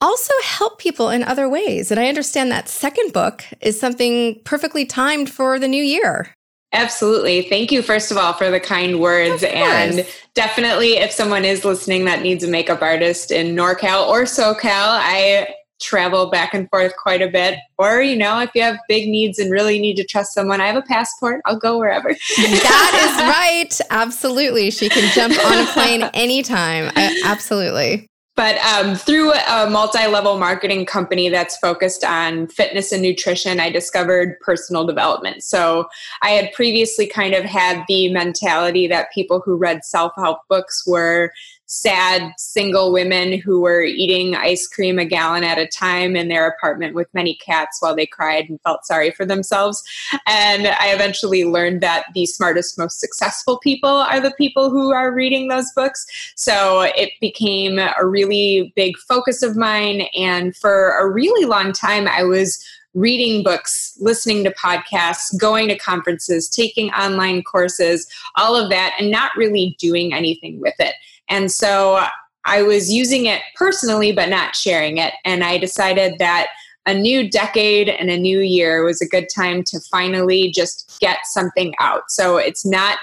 also 0.00 0.32
help 0.42 0.78
people 0.78 1.10
in 1.10 1.22
other 1.22 1.48
ways. 1.48 1.90
And 1.90 2.00
I 2.00 2.08
understand 2.08 2.50
that 2.50 2.68
second 2.68 3.12
book 3.12 3.44
is 3.60 3.78
something 3.78 4.40
perfectly 4.44 4.84
timed 4.84 5.30
for 5.30 5.58
the 5.58 5.68
new 5.68 5.82
year. 5.82 6.34
Absolutely. 6.76 7.42
Thank 7.42 7.72
you, 7.72 7.80
first 7.82 8.10
of 8.10 8.18
all, 8.18 8.34
for 8.34 8.50
the 8.50 8.60
kind 8.60 9.00
words. 9.00 9.42
And 9.42 10.06
definitely, 10.34 10.98
if 10.98 11.10
someone 11.10 11.44
is 11.44 11.64
listening 11.64 12.04
that 12.04 12.20
needs 12.20 12.44
a 12.44 12.48
makeup 12.48 12.82
artist 12.82 13.30
in 13.30 13.56
NorCal 13.56 14.06
or 14.06 14.22
SoCal, 14.22 14.60
I 14.64 15.48
travel 15.80 16.30
back 16.30 16.54
and 16.54 16.68
forth 16.70 16.94
quite 16.96 17.22
a 17.22 17.28
bit. 17.28 17.58
Or, 17.78 18.02
you 18.02 18.16
know, 18.16 18.40
if 18.40 18.50
you 18.54 18.62
have 18.62 18.78
big 18.88 19.08
needs 19.08 19.38
and 19.38 19.50
really 19.50 19.78
need 19.78 19.96
to 19.96 20.04
trust 20.04 20.34
someone, 20.34 20.60
I 20.60 20.66
have 20.66 20.76
a 20.76 20.82
passport. 20.82 21.40
I'll 21.46 21.58
go 21.58 21.78
wherever. 21.78 22.08
that 22.08 23.68
is 23.68 23.80
right. 23.80 23.80
Absolutely. 23.90 24.70
She 24.70 24.88
can 24.88 25.10
jump 25.14 25.34
on 25.44 25.58
a 25.58 25.66
plane 25.72 26.02
anytime. 26.14 26.92
absolutely. 27.24 28.08
But 28.36 28.58
um, 28.58 28.94
through 28.94 29.32
a 29.32 29.68
multi 29.70 30.06
level 30.06 30.38
marketing 30.38 30.84
company 30.84 31.30
that's 31.30 31.56
focused 31.56 32.04
on 32.04 32.48
fitness 32.48 32.92
and 32.92 33.00
nutrition, 33.00 33.60
I 33.60 33.70
discovered 33.70 34.38
personal 34.40 34.86
development. 34.86 35.42
So 35.42 35.88
I 36.20 36.30
had 36.30 36.52
previously 36.52 37.06
kind 37.06 37.34
of 37.34 37.44
had 37.44 37.84
the 37.88 38.12
mentality 38.12 38.88
that 38.88 39.10
people 39.12 39.40
who 39.40 39.56
read 39.56 39.86
self 39.86 40.12
help 40.16 40.40
books 40.50 40.86
were 40.86 41.32
sad 41.66 42.32
single 42.38 42.92
women 42.92 43.38
who 43.38 43.60
were 43.60 43.82
eating 43.82 44.34
ice 44.36 44.68
cream 44.68 44.98
a 44.98 45.04
gallon 45.04 45.44
at 45.44 45.58
a 45.58 45.66
time 45.66 46.16
in 46.16 46.28
their 46.28 46.46
apartment 46.46 46.94
with 46.94 47.12
many 47.12 47.34
cats 47.34 47.78
while 47.80 47.94
they 47.94 48.06
cried 48.06 48.48
and 48.48 48.60
felt 48.62 48.86
sorry 48.86 49.10
for 49.10 49.26
themselves. 49.26 49.82
And 50.26 50.68
I 50.68 50.92
eventually 50.92 51.44
learned 51.44 51.80
that 51.80 52.06
the 52.14 52.26
smartest, 52.26 52.78
most 52.78 53.00
successful 53.00 53.58
people 53.58 53.90
are 53.90 54.20
the 54.20 54.34
people 54.38 54.70
who 54.70 54.92
are 54.92 55.12
reading 55.12 55.48
those 55.48 55.70
books. 55.72 56.06
So 56.36 56.82
it 56.82 57.10
became 57.20 57.78
a 57.78 58.06
really 58.06 58.72
big 58.76 58.96
focus 58.96 59.42
of 59.42 59.56
mine. 59.56 60.02
And 60.16 60.56
for 60.56 60.96
a 60.98 61.10
really 61.10 61.46
long 61.46 61.72
time, 61.72 62.06
I 62.06 62.22
was 62.22 62.64
reading 62.94 63.42
books, 63.42 63.94
listening 64.00 64.42
to 64.42 64.50
podcasts, 64.52 65.38
going 65.38 65.68
to 65.68 65.76
conferences, 65.76 66.48
taking 66.48 66.90
online 66.92 67.42
courses, 67.42 68.06
all 68.36 68.56
of 68.56 68.70
that, 68.70 68.94
and 68.98 69.10
not 69.10 69.32
really 69.36 69.76
doing 69.78 70.14
anything 70.14 70.58
with 70.60 70.74
it. 70.78 70.94
And 71.28 71.50
so 71.50 72.04
I 72.44 72.62
was 72.62 72.92
using 72.92 73.26
it 73.26 73.42
personally, 73.54 74.12
but 74.12 74.28
not 74.28 74.54
sharing 74.54 74.98
it. 74.98 75.14
And 75.24 75.42
I 75.42 75.58
decided 75.58 76.18
that 76.18 76.48
a 76.86 76.94
new 76.94 77.28
decade 77.28 77.88
and 77.88 78.10
a 78.10 78.18
new 78.18 78.38
year 78.38 78.84
was 78.84 79.02
a 79.02 79.08
good 79.08 79.26
time 79.34 79.64
to 79.64 79.80
finally 79.90 80.50
just 80.52 80.98
get 81.00 81.18
something 81.24 81.74
out. 81.80 82.10
So 82.10 82.36
it's 82.36 82.64
not 82.64 82.98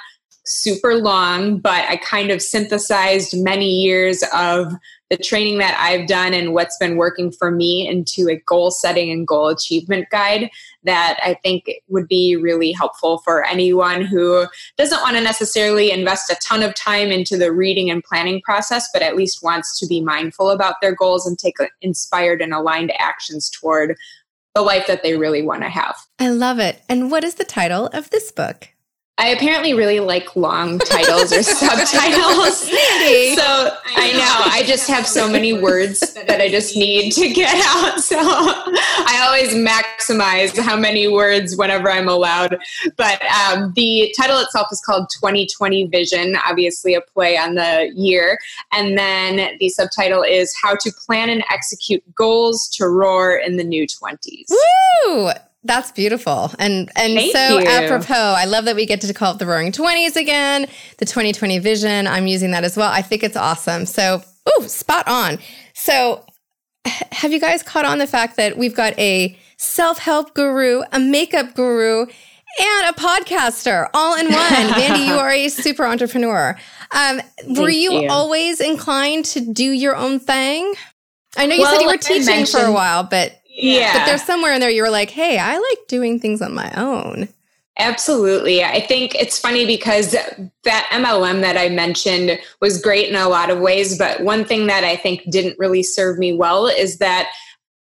super 0.46 0.96
long, 0.96 1.60
but 1.60 1.86
I 1.90 1.98
kind 1.98 2.32
of 2.32 2.42
synthesized 2.42 3.38
many 3.38 3.70
years 3.70 4.24
of 4.34 4.74
the 5.14 5.24
training 5.24 5.60
that 5.60 5.78
I've 5.80 6.08
done 6.08 6.34
and 6.34 6.56
what's 6.56 6.76
been 6.80 6.98
working 6.98 7.32
for 7.32 7.52
me 7.52 7.88
into 7.88 8.28
a 8.30 8.42
goal 8.48 8.72
setting 8.72 9.12
and 9.12 9.28
goal 9.28 9.50
achievement 9.50 10.10
guide 10.10 10.50
that 10.86 11.20
I 11.22 11.36
think 11.44 11.70
would 11.88 12.08
be 12.08 12.36
really 12.36 12.72
helpful 12.72 13.20
for 13.20 13.46
anyone 13.46 14.02
who 14.02 14.48
doesn't 14.76 15.02
want 15.02 15.16
to 15.16 15.22
necessarily 15.22 15.92
invest 15.92 16.32
a 16.32 16.36
ton 16.42 16.64
of 16.64 16.74
time 16.74 17.10
into 17.10 17.38
the 17.38 17.52
reading 17.52 17.92
and 17.92 18.04
planning 18.04 18.42
process, 18.42 18.90
but 18.92 19.04
at 19.04 19.16
least 19.16 19.44
wants 19.44 19.80
to 19.82 19.86
be 19.86 20.02
mindful 20.02 20.50
about 20.50 20.82
their 20.82 20.96
goals 20.96 21.28
and 21.28 21.38
take 21.38 21.58
inspired 21.82 22.42
and 22.42 22.52
aligned 22.52 22.92
actions 22.98 23.52
toward 23.52 23.96
the 24.56 24.64
life 24.64 24.88
that 24.88 25.04
they 25.04 25.16
really 25.16 25.44
want 25.44 25.62
to 25.62 25.70
have. 25.70 25.96
I 26.18 26.30
love 26.30 26.58
it. 26.58 26.82
And 26.90 27.12
what 27.12 27.24
is 27.24 27.36
the 27.36 27.46
title 27.46 27.86
of 27.94 28.10
this 28.10 28.32
book? 28.32 28.73
I 29.20 29.28
apparently 29.28 29.76
really 29.76 30.00
like 30.00 30.36
long 30.36 30.80
titles 30.86 31.32
or 31.32 31.44
subtitles. 31.44 32.62
so 32.62 33.78
I 33.96 34.12
know 34.14 34.52
I 34.52 34.64
just 34.66 34.90
have 34.90 35.06
so 35.06 35.30
many 35.30 35.54
words 35.54 36.14
that 36.16 36.42
I 36.42 36.50
just 36.50 36.76
need 36.76 37.12
to 37.12 37.30
get 37.30 37.54
out. 37.56 38.00
So 38.00 38.18
I 38.20 39.24
always 39.26 39.54
maximize 39.54 40.58
how 40.60 40.76
many 40.76 41.08
words 41.08 41.56
whenever 41.56 41.92
I'm 41.92 42.08
allowed. 42.08 42.58
But 42.98 43.22
um, 43.26 43.72
the 43.76 44.14
title 44.18 44.40
itself 44.40 44.70
is 44.72 44.82
called 44.82 45.08
2020 45.14 45.88
Vision, 45.88 46.36
obviously 46.46 46.96
a 46.96 47.02
play 47.02 47.38
on 47.38 47.54
the 47.54 47.92
year. 47.96 48.40
And 48.72 48.98
then 48.98 49.58
the 49.60 49.70
subtitle 49.70 50.24
is 50.24 50.56
How 50.60 50.76
to 50.76 50.92
Plan 51.06 51.30
and 51.30 51.44
Execute 51.52 52.04
Goals 52.16 52.68
to 52.70 52.88
Roar 52.88 53.36
in 53.36 53.58
the 53.58 53.64
New 53.64 53.86
20s. 53.86 54.50
Woo! 55.06 55.32
That's 55.66 55.92
beautiful. 55.92 56.52
And 56.60 56.92
and 56.96 57.14
Thank 57.16 57.36
so 57.36 57.60
you. 57.60 57.66
apropos, 57.68 58.14
I 58.14 58.46
love 58.46 58.66
that 58.66 58.76
we 58.76 58.86
get 58.86 59.02
to 59.02 59.14
call 59.14 59.34
it 59.34 59.40
the 59.40 59.46
Roaring 59.46 59.72
Twenties 59.72 60.16
again, 60.18 60.68
the 60.98 61.06
2020 61.06 61.60
vision. 61.60 62.06
I'm 62.08 62.28
using 62.28 62.52
that 62.52 62.64
as 62.64 62.76
well. 62.76 62.92
I 62.92 63.02
think 63.02 63.24
it's 63.24 63.38
awesome. 63.38 63.86
So 63.86 64.22
ooh, 64.60 64.68
spot 64.68 65.08
on. 65.08 65.40
So 65.74 66.26
have 66.86 67.32
you 67.32 67.40
guys 67.40 67.64
caught 67.64 67.86
on 67.86 67.98
the 67.98 68.08
fact 68.08 68.36
that 68.38 68.58
we've 68.58 68.76
got 68.76 68.98
a 69.00 69.38
self-help 69.58 70.34
guru, 70.34 70.82
a 70.92 71.00
makeup 71.00 71.56
guru, 71.56 72.02
and 72.02 72.86
a 72.90 72.94
podcaster 73.00 73.90
all 73.94 74.18
in 74.20 74.26
one? 74.26 74.52
Mandie, 74.52 75.06
you 75.06 75.14
are 75.14 75.32
a 75.32 75.48
super 75.48 75.86
entrepreneur. 75.86 76.58
Um, 76.92 77.22
were 77.56 77.70
you, 77.70 77.94
you. 77.94 78.10
always 78.10 78.60
inclined 78.60 79.26
to 79.26 79.40
do 79.40 79.72
your 79.72 79.96
own 79.96 80.20
thing? 80.20 80.74
I 81.38 81.46
know 81.46 81.56
you 81.56 81.62
Well, 81.62 81.72
said 81.72 81.80
you 81.82 81.88
were 81.88 81.94
like 81.94 82.02
teaching 82.02 82.46
for 82.46 82.60
a 82.60 82.72
while, 82.72 83.04
but 83.04 83.40
Yeah. 83.54 83.94
but 83.94 84.06
there's 84.06 84.24
somewhere 84.24 84.54
in 84.54 84.60
there 84.60 84.70
you 84.70 84.82
were 84.82 84.90
like, 84.90 85.10
hey, 85.10 85.38
I 85.38 85.58
like 85.58 85.88
doing 85.88 86.20
things 86.20 86.42
on 86.42 86.54
my 86.54 86.72
own. 86.76 87.30
Absolutely. 87.80 88.64
I 88.64 88.82
think 88.82 89.16
it's 89.16 89.40
funny 89.40 89.66
because 89.66 90.12
that 90.12 90.90
MLM 90.92 91.42
that 91.42 91.58
I 91.58 91.70
mentioned 91.70 92.40
was 92.62 92.80
great 92.80 93.10
in 93.10 93.16
a 93.16 93.28
lot 93.28 93.50
of 93.50 93.60
ways. 93.60 93.98
But 93.98 94.22
one 94.22 94.46
thing 94.46 94.68
that 94.68 94.84
I 94.84 94.96
think 94.96 95.30
didn't 95.30 95.58
really 95.58 95.82
serve 95.82 96.20
me 96.20 96.34
well 96.34 96.68
is 96.68 97.00
that 97.00 97.32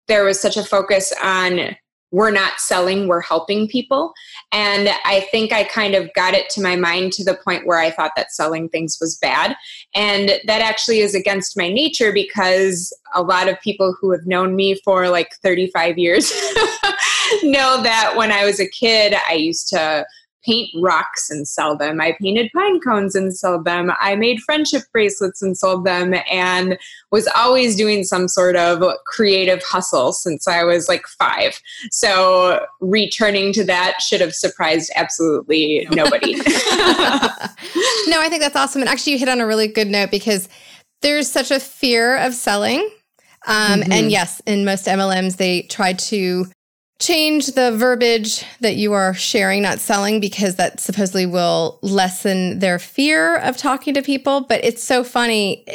there 0.07 0.23
was 0.23 0.39
such 0.39 0.57
a 0.57 0.63
focus 0.63 1.13
on 1.23 1.75
we're 2.11 2.31
not 2.31 2.59
selling, 2.59 3.07
we're 3.07 3.21
helping 3.21 3.67
people. 3.67 4.13
And 4.55 4.87
I 5.03 5.27
think 5.31 5.51
I 5.51 5.65
kind 5.65 5.95
of 5.95 6.13
got 6.13 6.33
it 6.33 6.49
to 6.51 6.61
my 6.61 6.77
mind 6.77 7.11
to 7.13 7.25
the 7.25 7.35
point 7.35 7.67
where 7.67 7.77
I 7.77 7.91
thought 7.91 8.13
that 8.15 8.31
selling 8.31 8.69
things 8.69 8.97
was 9.01 9.17
bad. 9.17 9.53
And 9.93 10.39
that 10.45 10.61
actually 10.61 11.01
is 11.01 11.13
against 11.13 11.57
my 11.57 11.67
nature 11.67 12.13
because 12.13 12.97
a 13.13 13.21
lot 13.21 13.49
of 13.49 13.59
people 13.59 13.97
who 13.99 14.11
have 14.11 14.25
known 14.25 14.55
me 14.55 14.75
for 14.75 15.09
like 15.09 15.35
35 15.43 15.97
years 15.97 16.31
know 17.43 17.83
that 17.83 18.13
when 18.15 18.31
I 18.31 18.45
was 18.45 18.61
a 18.61 18.69
kid, 18.69 19.13
I 19.27 19.33
used 19.33 19.67
to 19.69 20.05
paint 20.45 20.69
rocks 20.75 21.29
and 21.29 21.47
sell 21.47 21.75
them. 21.75 21.99
I 21.99 22.15
painted 22.21 22.51
pine 22.53 22.79
cones 22.79 23.15
and 23.15 23.35
sold 23.35 23.65
them. 23.65 23.91
I 23.99 24.15
made 24.15 24.39
friendship 24.41 24.83
bracelets 24.91 25.41
and 25.41 25.57
sold 25.57 25.85
them 25.85 26.13
and 26.29 26.77
was 27.11 27.27
always 27.35 27.75
doing 27.75 28.03
some 28.03 28.27
sort 28.27 28.55
of 28.55 28.83
creative 29.05 29.63
hustle 29.63 30.13
since 30.13 30.47
I 30.47 30.63
was 30.63 30.87
like 30.87 31.07
five. 31.07 31.59
So 31.91 32.65
returning 32.79 33.53
to 33.53 33.63
that 33.65 34.01
should 34.01 34.21
have 34.21 34.35
surprised 34.35 34.91
absolutely 34.95 35.87
nobody. 35.91 36.35
no, 38.07 38.21
I 38.21 38.27
think 38.29 38.41
that's 38.41 38.55
awesome. 38.55 38.81
And 38.81 38.89
actually, 38.89 39.13
you 39.13 39.19
hit 39.19 39.29
on 39.29 39.41
a 39.41 39.47
really 39.47 39.67
good 39.67 39.87
note 39.87 40.11
because 40.11 40.47
there's 41.01 41.29
such 41.29 41.51
a 41.51 41.59
fear 41.59 42.17
of 42.17 42.33
selling. 42.33 42.89
Um, 43.47 43.81
Mhm. 43.81 43.91
And 43.91 44.11
yes, 44.11 44.41
in 44.45 44.65
most 44.65 44.85
MLMs, 44.87 45.37
they 45.37 45.63
try 45.63 45.93
to 45.93 46.45
change 46.99 47.47
the 47.47 47.71
verbiage 47.75 48.45
that 48.61 48.75
you 48.75 48.93
are 48.93 49.13
sharing, 49.13 49.61
not 49.61 49.79
selling, 49.79 50.19
because 50.19 50.55
that 50.55 50.79
supposedly 50.79 51.25
will 51.25 51.79
lessen 51.81 52.59
their 52.59 52.79
fear 52.79 53.37
of 53.37 53.57
talking 53.57 53.93
to 53.93 54.01
people. 54.01 54.41
But 54.41 54.63
it's 54.63 54.83
so 54.83 55.03
funny. 55.03 55.65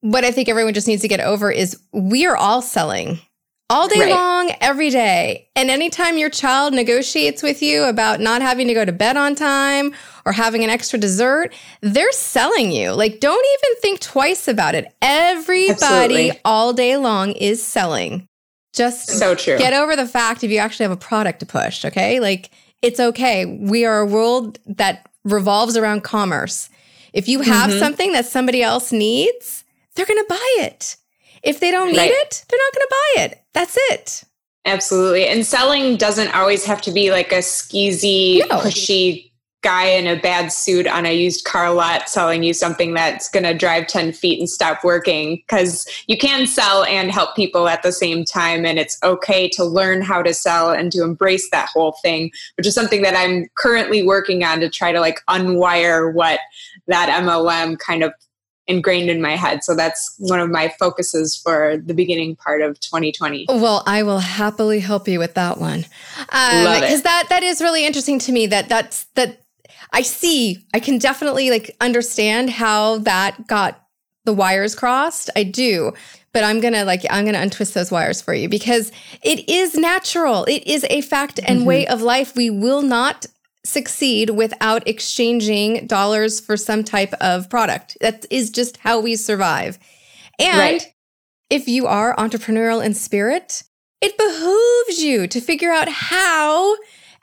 What 0.00 0.24
I 0.24 0.30
think 0.32 0.48
everyone 0.48 0.74
just 0.74 0.86
needs 0.88 1.02
to 1.02 1.08
get 1.08 1.20
over 1.20 1.50
is 1.50 1.78
we 1.92 2.26
are 2.26 2.36
all 2.36 2.62
selling 2.62 3.20
all 3.68 3.86
day 3.86 4.00
Right. 4.00 4.10
long, 4.10 4.50
every 4.60 4.90
day. 4.90 5.48
And 5.54 5.70
anytime 5.70 6.18
your 6.18 6.28
child 6.30 6.74
negotiates 6.74 7.40
with 7.42 7.62
you 7.62 7.84
about 7.84 8.18
not 8.18 8.42
having 8.42 8.66
to 8.66 8.74
go 8.74 8.84
to 8.84 8.90
bed 8.92 9.16
on 9.16 9.34
time 9.36 9.94
or 10.26 10.32
having 10.32 10.64
an 10.64 10.70
extra 10.70 10.98
dessert, 10.98 11.54
they're 11.80 12.10
selling 12.12 12.72
you. 12.72 12.90
Like, 12.92 13.20
don't 13.20 13.46
even 13.60 13.80
think 13.80 14.00
twice 14.00 14.48
about 14.48 14.74
it. 14.74 14.92
Everybody 15.00 15.70
Absolutely. 15.70 16.32
all 16.44 16.72
day 16.72 16.96
long 16.96 17.30
is 17.32 17.62
selling. 17.62 18.26
Just 18.74 19.08
so 19.08 19.34
true. 19.34 19.58
get 19.58 19.72
over 19.72 19.96
the 19.96 20.06
fact 20.06 20.44
if 20.44 20.50
you 20.50 20.58
actually 20.58 20.84
have 20.84 20.92
a 20.92 20.96
product 20.96 21.40
to 21.40 21.46
push, 21.46 21.84
okay? 21.84 22.20
Like, 22.20 22.50
it's 22.82 23.00
okay. 23.00 23.44
We 23.44 23.84
are 23.84 24.00
a 24.00 24.06
world 24.06 24.58
that 24.66 25.08
revolves 25.24 25.76
around 25.76 26.02
commerce. 26.02 26.70
If 27.12 27.28
you 27.28 27.40
have 27.40 27.70
Mhm. 27.70 27.78
something 27.78 28.12
that 28.12 28.26
somebody 28.26 28.62
else 28.62 28.92
needs, 28.92 29.64
they're 29.94 30.06
going 30.06 30.18
to 30.24 30.26
buy 30.28 30.56
it. 30.60 30.96
If 31.42 31.58
they 31.60 31.70
don't 31.70 31.88
need 31.92 31.98
Right. 31.98 32.10
it, 32.10 32.44
they're 32.48 32.58
not 32.58 32.74
going 32.74 32.86
to 32.86 32.96
buy 33.16 33.22
it. 33.24 33.40
That's 33.52 33.76
it. 33.90 34.22
Absolutely. 34.66 35.26
And 35.26 35.44
selling 35.44 35.96
doesn't 35.96 36.34
always 36.34 36.64
have 36.66 36.80
to 36.82 36.90
be 36.92 37.10
like 37.10 37.32
a 37.32 37.38
skeezy, 37.38 38.40
No. 38.48 38.58
pushy 38.60 39.29
guy 39.62 39.84
in 39.84 40.06
a 40.06 40.20
bad 40.20 40.50
suit 40.50 40.86
on 40.86 41.04
a 41.04 41.14
used 41.14 41.44
car 41.44 41.72
lot 41.72 42.08
selling 42.08 42.42
you 42.42 42.54
something 42.54 42.94
that's 42.94 43.28
going 43.28 43.42
to 43.42 43.52
drive 43.52 43.86
10 43.86 44.12
feet 44.12 44.38
and 44.38 44.48
stop 44.48 44.82
working. 44.82 45.36
Because 45.36 45.86
you 46.06 46.16
can 46.16 46.46
sell 46.46 46.84
and 46.84 47.10
help 47.10 47.36
people 47.36 47.68
at 47.68 47.82
the 47.82 47.92
same 47.92 48.24
time. 48.24 48.64
And 48.64 48.78
it's 48.78 48.98
okay 49.02 49.48
to 49.50 49.64
learn 49.64 50.00
how 50.02 50.22
to 50.22 50.32
sell 50.32 50.70
and 50.70 50.90
to 50.92 51.02
embrace 51.02 51.50
that 51.50 51.68
whole 51.68 51.92
thing, 52.02 52.30
which 52.56 52.66
is 52.66 52.74
something 52.74 53.02
that 53.02 53.14
I'm 53.14 53.46
currently 53.56 54.02
working 54.02 54.44
on 54.44 54.60
to 54.60 54.70
try 54.70 54.92
to 54.92 55.00
like 55.00 55.20
unwire 55.28 56.12
what 56.12 56.40
that 56.86 57.22
MLM 57.22 57.78
kind 57.78 58.02
of 58.02 58.12
ingrained 58.70 59.10
in 59.10 59.20
my 59.20 59.36
head. 59.36 59.64
So 59.64 59.74
that's 59.74 60.14
one 60.18 60.40
of 60.40 60.48
my 60.48 60.72
focuses 60.78 61.36
for 61.36 61.76
the 61.76 61.92
beginning 61.92 62.36
part 62.36 62.62
of 62.62 62.78
2020. 62.80 63.46
Well, 63.48 63.82
I 63.86 64.04
will 64.04 64.20
happily 64.20 64.80
help 64.80 65.08
you 65.08 65.18
with 65.18 65.34
that 65.34 65.58
one. 65.58 65.84
Um, 66.30 66.64
Love 66.64 66.76
it. 66.78 66.80
Because 66.82 67.02
that 67.02 67.26
that 67.28 67.42
is 67.42 67.60
really 67.60 67.84
interesting 67.84 68.18
to 68.20 68.32
me. 68.32 68.46
That 68.46 68.68
that's 68.68 69.04
that 69.16 69.40
I 69.92 70.02
see. 70.02 70.64
I 70.74 70.80
can 70.80 70.98
definitely 70.98 71.50
like 71.50 71.74
understand 71.80 72.50
how 72.50 72.98
that 72.98 73.46
got 73.46 73.82
the 74.24 74.32
wires 74.32 74.74
crossed. 74.74 75.30
I 75.34 75.42
do. 75.44 75.92
But 76.32 76.44
I'm 76.44 76.60
gonna 76.60 76.84
like 76.84 77.04
I'm 77.10 77.24
gonna 77.24 77.40
untwist 77.40 77.74
those 77.74 77.90
wires 77.90 78.20
for 78.22 78.34
you 78.34 78.48
because 78.48 78.92
it 79.22 79.48
is 79.48 79.74
natural. 79.74 80.44
It 80.44 80.64
is 80.66 80.86
a 80.90 81.00
fact 81.00 81.40
and 81.44 81.62
Mhm. 81.62 81.64
way 81.64 81.86
of 81.86 82.02
life. 82.02 82.36
We 82.36 82.50
will 82.50 82.82
not 82.82 83.26
succeed 83.66 84.30
without 84.30 84.86
exchanging 84.86 85.86
dollars 85.86 86.38
for 86.40 86.56
some 86.56 86.84
type 86.84 87.12
of 87.14 87.50
product. 87.50 87.96
That 88.00 88.24
is 88.30 88.48
just 88.50 88.78
how 88.78 89.00
we 89.00 89.16
survive. 89.16 89.78
And 90.38 90.58
Right. 90.58 90.86
if 91.50 91.66
you 91.68 91.86
are 91.86 92.14
entrepreneurial 92.16 92.82
in 92.84 92.94
spirit, 92.94 93.64
it 94.00 94.16
behooves 94.16 95.02
you 95.02 95.26
to 95.26 95.40
figure 95.40 95.72
out 95.72 95.88
how 95.88 96.76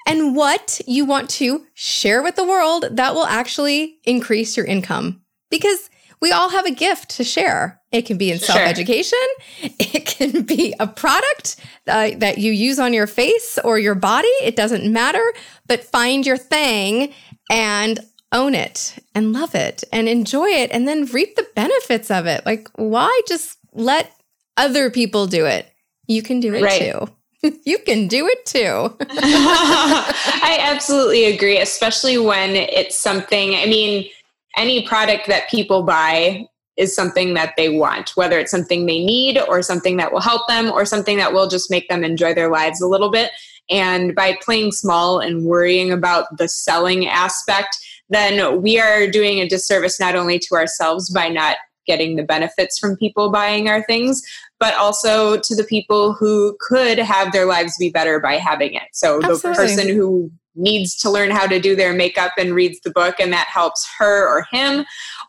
and 0.07 0.35
what 0.35 0.81
you 0.87 1.05
want 1.05 1.29
to 1.31 1.65
share 1.75 2.23
with 2.23 2.35
the 2.35 2.45
world 2.45 2.85
that 2.91 3.13
will 3.13 3.25
actually 3.25 3.97
increase 4.05 4.57
your 4.57 4.65
income. 4.65 5.21
Because 5.51 5.89
we 6.19 6.31
all 6.31 6.49
have 6.49 6.65
a 6.65 6.71
gift 6.71 7.11
to 7.11 7.23
share. 7.23 7.79
It 7.91 8.05
can 8.05 8.17
be 8.17 8.31
in 8.31 8.39
self 8.39 8.59
education, 8.59 9.19
it 9.61 10.05
can 10.05 10.41
be 10.41 10.73
a 10.79 10.87
product 10.87 11.57
uh, 11.87 12.11
that 12.17 12.37
you 12.37 12.51
use 12.51 12.79
on 12.79 12.91
your 12.93 13.07
face 13.07 13.59
or 13.63 13.77
your 13.79 13.95
body. 13.95 14.27
It 14.43 14.55
doesn't 14.55 14.91
matter, 14.91 15.23
but 15.67 15.83
find 15.83 16.25
your 16.25 16.37
thing 16.37 17.13
and 17.49 17.99
own 18.33 18.55
it 18.55 18.97
and 19.15 19.31
love 19.31 19.55
it 19.55 19.83
and 19.93 20.09
enjoy 20.09 20.47
it 20.47 20.69
and 20.71 20.87
then 20.87 21.05
reap 21.05 21.35
the 21.35 21.47
benefits 21.55 22.11
of 22.11 22.25
it. 22.25 22.45
Like, 22.45 22.67
why 22.75 23.21
just 23.27 23.57
let 23.73 24.11
other 24.57 24.89
people 24.89 25.27
do 25.27 25.45
it? 25.45 25.71
You 26.07 26.21
can 26.21 26.39
do 26.41 26.53
it 26.53 26.61
Right. 26.63 26.81
too. 26.91 27.07
you 27.65 27.77
can 27.79 28.07
do 28.07 28.27
it 28.27 28.45
too. 28.45 28.95
I 29.09 30.57
absolutely 30.61 31.25
agree, 31.25 31.59
especially 31.59 32.17
when 32.17 32.55
it's 32.55 32.95
something, 32.95 33.55
I 33.55 33.65
mean, 33.65 34.09
any 34.55 34.87
product 34.87 35.27
that 35.27 35.49
people 35.49 35.83
buy 35.83 36.47
is 36.77 36.95
something 36.95 37.33
that 37.33 37.53
they 37.57 37.69
want, 37.69 38.11
whether 38.15 38.39
it's 38.39 38.51
something 38.51 38.85
they 38.85 39.03
need 39.03 39.39
or 39.47 39.61
something 39.61 39.97
that 39.97 40.11
will 40.11 40.21
help 40.21 40.47
them 40.47 40.71
or 40.71 40.85
something 40.85 41.17
that 41.17 41.33
will 41.33 41.47
just 41.47 41.71
make 41.71 41.89
them 41.89 42.03
enjoy 42.03 42.33
their 42.33 42.51
lives 42.51 42.81
a 42.81 42.87
little 42.87 43.11
bit. 43.11 43.31
And 43.69 44.15
by 44.15 44.37
playing 44.41 44.71
small 44.71 45.19
and 45.19 45.43
worrying 45.43 45.91
about 45.91 46.37
the 46.37 46.47
selling 46.47 47.07
aspect, 47.07 47.77
then 48.09 48.61
we 48.61 48.79
are 48.79 49.07
doing 49.07 49.39
a 49.39 49.49
disservice 49.49 49.99
not 49.99 50.15
only 50.15 50.39
to 50.39 50.55
ourselves 50.55 51.09
by 51.09 51.27
not 51.29 51.57
getting 51.85 52.15
the 52.15 52.23
benefits 52.23 52.77
from 52.77 52.97
people 52.97 53.31
buying 53.31 53.69
our 53.69 53.83
things, 53.83 54.21
but 54.59 54.73
also 54.75 55.39
to 55.39 55.55
the 55.55 55.63
people 55.63 56.13
who 56.13 56.57
could 56.59 56.97
have 56.97 57.31
their 57.31 57.45
lives 57.45 57.77
be 57.77 57.89
better 57.89 58.19
by 58.19 58.33
having 58.33 58.73
it. 58.73 58.83
So 58.93 59.17
Absolutely. 59.17 59.49
the 59.49 59.55
person 59.55 59.95
who 59.95 60.31
needs 60.57 60.95
to 60.97 61.09
learn 61.09 61.29
how 61.29 61.45
to 61.45 61.59
do 61.59 61.75
their 61.75 61.93
makeup 61.93 62.33
and 62.37 62.53
reads 62.53 62.79
the 62.81 62.89
book 62.89 63.15
and 63.19 63.31
that 63.31 63.47
helps 63.47 63.87
her 63.97 64.27
or 64.27 64.45
him 64.51 64.85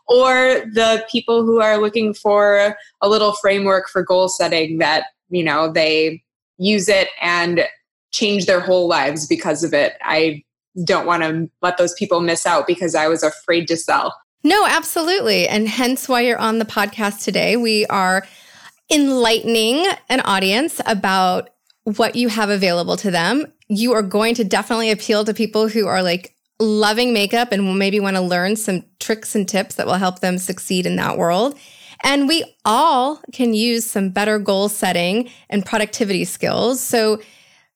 or 0.07 0.63
the 0.73 1.05
people 1.09 1.43
who 1.45 1.61
are 1.61 1.77
looking 1.77 2.13
for 2.13 2.75
a 3.01 3.07
little 3.07 3.33
framework 3.33 3.87
for 3.87 4.01
goal 4.01 4.27
setting 4.27 4.79
that 4.79 5.05
you 5.29 5.43
know 5.43 5.71
they 5.71 6.21
use 6.57 6.89
it 6.89 7.09
and 7.21 7.65
change 8.11 8.47
their 8.47 8.59
whole 8.59 8.87
lives 8.87 9.27
because 9.27 9.63
of 9.63 9.73
it 9.73 9.93
i 10.01 10.43
don't 10.83 11.05
want 11.05 11.21
to 11.21 11.49
let 11.61 11.77
those 11.77 11.93
people 11.93 12.21
miss 12.21 12.45
out 12.47 12.65
because 12.65 12.95
i 12.95 13.07
was 13.07 13.21
afraid 13.21 13.67
to 13.67 13.77
sell 13.77 14.19
no 14.43 14.65
absolutely 14.65 15.47
and 15.47 15.67
hence 15.67 16.09
why 16.09 16.21
you're 16.21 16.39
on 16.39 16.57
the 16.57 16.65
podcast 16.65 17.23
today 17.23 17.55
we 17.55 17.85
are 17.85 18.25
enlightening 18.91 19.85
an 20.09 20.21
audience 20.21 20.81
about 20.85 21.49
what 21.83 22.15
you 22.15 22.27
have 22.27 22.49
available 22.49 22.97
to 22.97 23.11
them 23.11 23.45
you 23.69 23.93
are 23.93 24.01
going 24.01 24.35
to 24.35 24.43
definitely 24.43 24.89
appeal 24.89 25.23
to 25.23 25.33
people 25.33 25.69
who 25.69 25.87
are 25.87 26.01
like 26.03 26.35
loving 26.59 27.13
makeup 27.13 27.51
and 27.51 27.77
maybe 27.77 27.99
want 27.99 28.17
to 28.17 28.21
learn 28.21 28.55
some 28.55 28.83
tricks 28.99 29.35
and 29.35 29.47
tips 29.47 29.75
that 29.75 29.85
will 29.85 29.93
help 29.93 30.19
them 30.19 30.37
succeed 30.37 30.85
in 30.85 30.97
that 30.97 31.17
world. 31.17 31.57
And 32.03 32.27
we 32.27 32.43
all 32.65 33.21
can 33.31 33.53
use 33.53 33.85
some 33.85 34.09
better 34.09 34.39
goal 34.39 34.69
setting 34.69 35.29
and 35.49 35.65
productivity 35.65 36.25
skills. 36.25 36.81
So, 36.81 37.21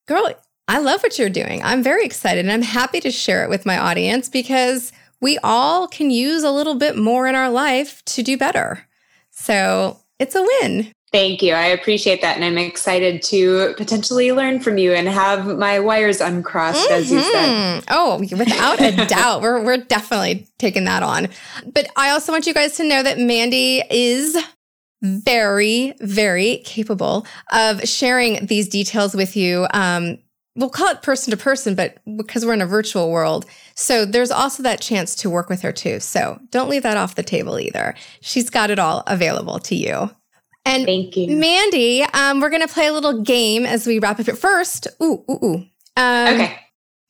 girl, 0.07 0.29
I 0.67 0.79
love 0.79 1.03
what 1.03 1.19
you're 1.19 1.29
doing. 1.29 1.61
I'm 1.61 1.83
very 1.83 2.05
excited 2.05 2.43
and 2.43 2.51
I'm 2.51 2.61
happy 2.61 2.99
to 3.01 3.11
share 3.11 3.43
it 3.43 3.49
with 3.49 3.65
my 3.65 3.77
audience 3.77 4.29
because 4.29 4.91
we 5.21 5.37
all 5.43 5.87
can 5.87 6.09
use 6.09 6.43
a 6.43 6.51
little 6.51 6.75
bit 6.75 6.97
more 6.97 7.27
in 7.27 7.35
our 7.35 7.49
life 7.49 8.03
to 8.05 8.23
do 8.23 8.37
better. 8.37 8.87
So, 9.29 9.99
it's 10.19 10.35
a 10.35 10.41
win. 10.41 10.91
Thank 11.13 11.43
you. 11.43 11.53
I 11.53 11.67
appreciate 11.67 12.21
that. 12.21 12.35
And 12.35 12.43
I'm 12.43 12.57
excited 12.57 13.21
to 13.23 13.75
potentially 13.77 14.31
learn 14.31 14.59
from 14.59 14.79
you 14.79 14.93
and 14.93 15.07
have 15.07 15.45
my 15.59 15.79
wires 15.79 16.19
uncrossed, 16.19 16.89
mm-hmm. 16.89 16.93
as 16.93 17.11
you 17.11 17.21
said. 17.21 17.49
Mm-hmm. 17.49 17.85
Oh, 17.89 18.17
without 18.35 18.81
a 18.81 19.05
doubt. 19.07 19.43
We're, 19.43 19.63
we're 19.63 19.77
definitely 19.77 20.47
taking 20.57 20.85
that 20.85 21.03
on. 21.03 21.27
But 21.71 21.87
I 21.95 22.09
also 22.09 22.31
want 22.31 22.47
you 22.47 22.53
guys 22.55 22.77
to 22.77 22.83
know 22.83 23.03
that 23.03 23.19
Mandie 23.19 23.83
is 23.91 24.35
very, 25.03 25.93
very 26.01 26.63
capable 26.65 27.27
of 27.51 27.87
sharing 27.87 28.47
these 28.47 28.67
details 28.67 29.13
with 29.13 29.35
you. 29.35 29.67
Um, 29.71 30.17
we'll 30.55 30.69
call 30.69 30.87
it 30.87 31.03
person 31.03 31.29
to 31.29 31.37
person, 31.37 31.75
but 31.75 31.99
because 32.17 32.43
we're 32.43 32.53
in 32.53 32.61
a 32.61 32.65
virtual 32.65 33.11
world. 33.11 33.45
So 33.75 34.05
there's 34.05 34.31
also 34.31 34.63
that 34.63 34.81
chance 34.81 35.13
to 35.17 35.29
work 35.29 35.47
with 35.47 35.61
her 35.61 35.71
too. 35.71 35.99
So 35.99 36.39
don't 36.49 36.69
leave 36.69 36.83
that 36.83 36.97
off 36.97 37.13
the 37.13 37.21
table 37.21 37.59
either. 37.59 37.93
She's 38.21 38.49
got 38.49 38.71
it 38.71 38.79
all 38.79 39.03
available 39.05 39.59
to 39.59 39.75
you. 39.75 40.09
And 40.65 40.85
Thank 40.85 41.17
you. 41.17 41.35
Mandie, 41.35 42.03
um, 42.13 42.39
we're 42.39 42.49
going 42.49 42.61
to 42.61 42.73
play 42.73 42.87
a 42.87 42.93
little 42.93 43.21
game 43.21 43.65
as 43.65 43.85
we 43.85 43.99
wrap 43.99 44.19
up. 44.19 44.25
But 44.25 44.37
first, 44.37 44.87
ooh, 45.01 45.23
ooh, 45.29 45.39
ooh. 45.43 45.65
Um, 45.97 46.33
okay. 46.33 46.59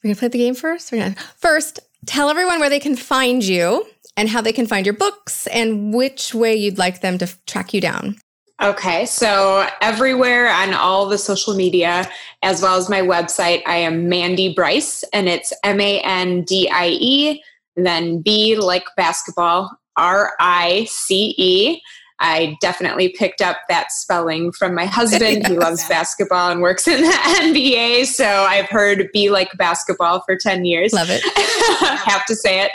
We're 0.03 0.09
going 0.09 0.15
to 0.15 0.19
play 0.19 0.27
the 0.27 0.37
game 0.39 0.55
first. 0.55 0.91
We're 0.91 1.09
to 1.09 1.15
first 1.37 1.79
tell 2.05 2.29
everyone 2.29 2.59
where 2.59 2.69
they 2.69 2.79
can 2.79 2.95
find 2.95 3.43
you 3.43 3.85
and 4.17 4.29
how 4.29 4.41
they 4.41 4.53
can 4.53 4.67
find 4.67 4.85
your 4.85 4.95
books 4.95 5.47
and 5.47 5.93
which 5.93 6.33
way 6.33 6.55
you'd 6.55 6.77
like 6.77 7.01
them 7.01 7.17
to 7.19 7.33
track 7.45 7.73
you 7.73 7.81
down. 7.81 8.17
Okay, 8.61 9.05
so 9.05 9.67
everywhere 9.81 10.49
on 10.49 10.73
all 10.73 11.07
the 11.07 11.17
social 11.17 11.55
media, 11.55 12.09
as 12.43 12.61
well 12.61 12.77
as 12.77 12.89
my 12.89 13.01
website, 13.01 13.61
I 13.65 13.77
am 13.77 14.07
Mandie 14.07 14.53
Brice, 14.53 15.03
and 15.11 15.27
it's 15.27 15.51
M 15.63 15.81
A 15.81 15.99
N 16.01 16.43
D 16.43 16.69
I 16.71 16.89
E, 16.89 17.43
then 17.75 18.21
B 18.21 18.55
like 18.55 18.85
basketball, 18.95 19.71
R 19.97 20.33
I 20.39 20.85
C 20.89 21.33
E. 21.37 21.81
I 22.23 22.57
definitely 22.61 23.09
picked 23.09 23.41
up 23.41 23.57
that 23.67 23.91
spelling 23.91 24.53
from 24.53 24.73
my 24.73 24.85
husband. 24.85 25.39
yes. 25.41 25.47
He 25.47 25.57
loves 25.57 25.85
basketball 25.89 26.49
and 26.49 26.61
works 26.61 26.87
in 26.87 27.01
the 27.01 27.07
NBA. 27.11 28.05
So 28.05 28.25
I've 28.25 28.69
heard 28.69 29.09
be 29.11 29.29
like 29.29 29.49
basketball 29.57 30.21
for 30.21 30.37
10 30.37 30.63
years. 30.63 30.93
Love 30.93 31.09
it. 31.09 31.21
Have 32.09 32.25
to 32.27 32.35
say 32.35 32.61
it. 32.61 32.71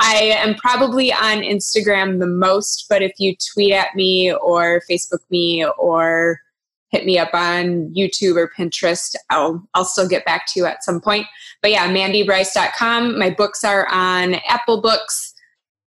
I 0.00 0.16
am 0.16 0.54
probably 0.54 1.12
on 1.12 1.38
Instagram 1.38 2.20
the 2.20 2.26
most, 2.26 2.86
but 2.90 3.00
if 3.02 3.12
you 3.18 3.34
tweet 3.36 3.72
at 3.72 3.94
me 3.94 4.34
or 4.34 4.82
Facebook 4.88 5.20
me 5.30 5.64
or 5.78 6.40
hit 6.90 7.06
me 7.06 7.18
up 7.18 7.32
on 7.32 7.92
YouTube 7.94 8.36
or 8.36 8.50
Pinterest, 8.54 9.14
I'll 9.30 9.66
I'll 9.74 9.84
still 9.84 10.08
get 10.08 10.26
back 10.26 10.46
to 10.48 10.60
you 10.60 10.66
at 10.66 10.84
some 10.84 11.00
point. 11.00 11.26
But 11.62 11.70
yeah, 11.70 11.88
mandiebrice.com. 11.88 13.18
My 13.18 13.30
books 13.30 13.64
are 13.64 13.86
on 13.90 14.34
Apple 14.48 14.80
Books, 14.82 15.34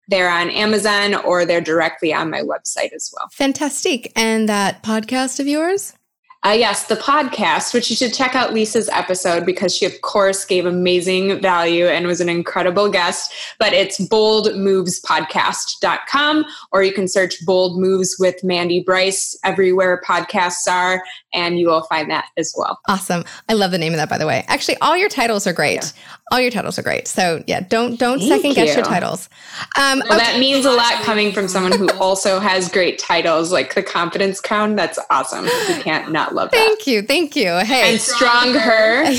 they're 0.07 0.29
on 0.29 0.49
Amazon 0.49 1.15
or 1.15 1.45
they're 1.45 1.61
directly 1.61 2.13
on 2.13 2.29
my 2.29 2.41
website 2.41 2.93
as 2.93 3.11
well. 3.15 3.29
Fantastic. 3.31 4.11
And 4.15 4.49
that 4.49 4.83
podcast 4.83 5.39
of 5.39 5.47
yours? 5.47 5.93
Uh, 6.45 6.51
yes, 6.51 6.87
the 6.87 6.95
podcast, 6.95 7.73
which 7.73 7.89
you 7.89 7.95
should 7.95 8.13
check 8.13 8.35
out 8.35 8.53
Lisa's 8.53 8.89
episode 8.89 9.45
because 9.45 9.73
she, 9.73 9.85
of 9.85 10.01
course, 10.01 10.43
gave 10.43 10.65
amazing 10.65 11.41
value 11.41 11.85
and 11.85 12.05
was 12.05 12.19
an 12.19 12.27
incredible 12.27 12.89
guest. 12.89 13.33
But 13.59 13.71
it's 13.71 13.97
boldmovespodcast.com, 13.99 16.45
or 16.73 16.83
you 16.83 16.91
can 16.91 17.07
search 17.07 17.37
Bold 17.45 17.79
Moves 17.79 18.17
with 18.19 18.43
Mandie 18.43 18.83
Brice 18.83 19.39
everywhere 19.45 20.01
podcasts 20.05 20.69
are, 20.69 21.01
and 21.33 21.57
you 21.59 21.67
will 21.67 21.83
find 21.83 22.11
that 22.11 22.25
as 22.37 22.53
well. 22.57 22.77
Awesome. 22.89 23.23
I 23.47 23.53
love 23.53 23.71
the 23.71 23.77
name 23.77 23.93
of 23.93 23.97
that, 23.97 24.09
by 24.09 24.17
the 24.17 24.27
way. 24.27 24.43
Actually, 24.47 24.75
all 24.81 24.97
your 24.97 25.09
titles 25.09 25.47
are 25.47 25.53
great. 25.53 25.75
Yeah. 25.75 25.91
All 26.31 26.41
your 26.41 26.51
titles 26.51 26.77
are 26.77 26.83
great. 26.83 27.07
So 27.07 27.41
yeah, 27.47 27.61
don't 27.61 27.97
don't 27.97 28.19
Thank 28.19 28.41
second 28.41 28.55
guess 28.55 28.75
your 28.75 28.83
titles. 28.83 29.29
Um, 29.77 30.03
well, 30.09 30.19
okay. 30.19 30.27
That 30.31 30.39
means 30.39 30.65
a 30.65 30.71
lot 30.71 30.91
coming 31.03 31.31
from 31.31 31.47
someone 31.47 31.77
who 31.77 31.89
also 31.99 32.39
has 32.39 32.69
great 32.69 32.99
titles, 32.99 33.51
like 33.51 33.75
the 33.75 33.83
Confidence 33.83 34.41
Crown. 34.41 34.75
That's 34.75 34.99
awesome. 35.09 35.45
You 35.45 35.81
can't 35.81 36.11
not 36.11 36.32
love 36.33 36.51
that. 36.51 36.57
Thank 36.57 36.87
you. 36.87 37.01
Thank 37.01 37.35
you. 37.35 37.57
Hey. 37.59 37.91
And 37.93 38.01
strong 38.01 38.53
her. 38.53 39.05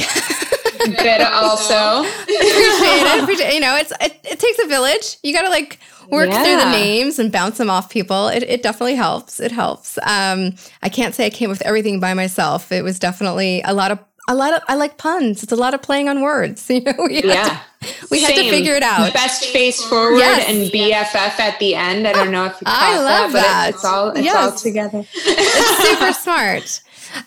Good 0.84 1.20
also 1.22 2.00
appreciate 2.02 2.36
it. 2.36 3.22
Appreciate, 3.22 3.54
you 3.54 3.60
know, 3.60 3.76
it's 3.76 3.92
it, 4.00 4.18
it 4.24 4.38
takes 4.38 4.58
a 4.62 4.66
village. 4.66 5.16
You 5.22 5.32
got 5.32 5.42
to 5.42 5.48
like 5.48 5.78
work 6.10 6.28
yeah. 6.28 6.42
through 6.42 6.56
the 6.56 6.70
names 6.70 7.18
and 7.18 7.32
bounce 7.32 7.58
them 7.58 7.70
off 7.70 7.90
people. 7.90 8.28
It, 8.28 8.42
it 8.42 8.62
definitely 8.62 8.96
helps. 8.96 9.40
It 9.40 9.52
helps. 9.52 9.98
Um, 10.02 10.54
I 10.82 10.88
can't 10.88 11.14
say 11.14 11.26
I 11.26 11.30
came 11.30 11.48
with 11.48 11.62
everything 11.62 12.00
by 12.00 12.14
myself. 12.14 12.70
It 12.72 12.84
was 12.84 12.98
definitely 12.98 13.62
a 13.62 13.72
lot 13.72 13.90
of 13.90 13.98
a 14.26 14.34
lot 14.34 14.54
of 14.54 14.62
I 14.68 14.74
like 14.74 14.96
puns. 14.96 15.42
It's 15.42 15.52
a 15.52 15.56
lot 15.56 15.74
of 15.74 15.82
playing 15.82 16.08
on 16.08 16.20
words. 16.22 16.70
You 16.74 16.80
know, 16.80 16.94
we 17.06 17.22
yeah. 17.22 17.60
To, 17.80 18.06
we 18.10 18.18
Same. 18.18 18.36
had 18.36 18.42
to 18.42 18.50
figure 18.50 18.74
it 18.74 18.82
out. 18.82 19.12
Best 19.12 19.44
face 19.46 19.82
forward 19.84 20.18
yes. 20.18 20.48
and 20.48 20.70
BFF 20.72 21.38
at 21.38 21.58
the 21.58 21.74
end. 21.74 22.08
I 22.08 22.12
don't 22.12 22.32
know 22.32 22.46
if 22.46 22.52
you 22.52 22.64
I 22.64 22.98
love 22.98 23.32
that, 23.32 23.42
that. 23.42 23.68
It, 23.68 23.74
it's 23.74 23.84
all 23.84 24.08
it's 24.10 24.24
yes. 24.24 24.36
all 24.36 24.58
together. 24.58 25.04
it's 25.14 25.88
super 25.88 26.12
smart. 26.20 26.82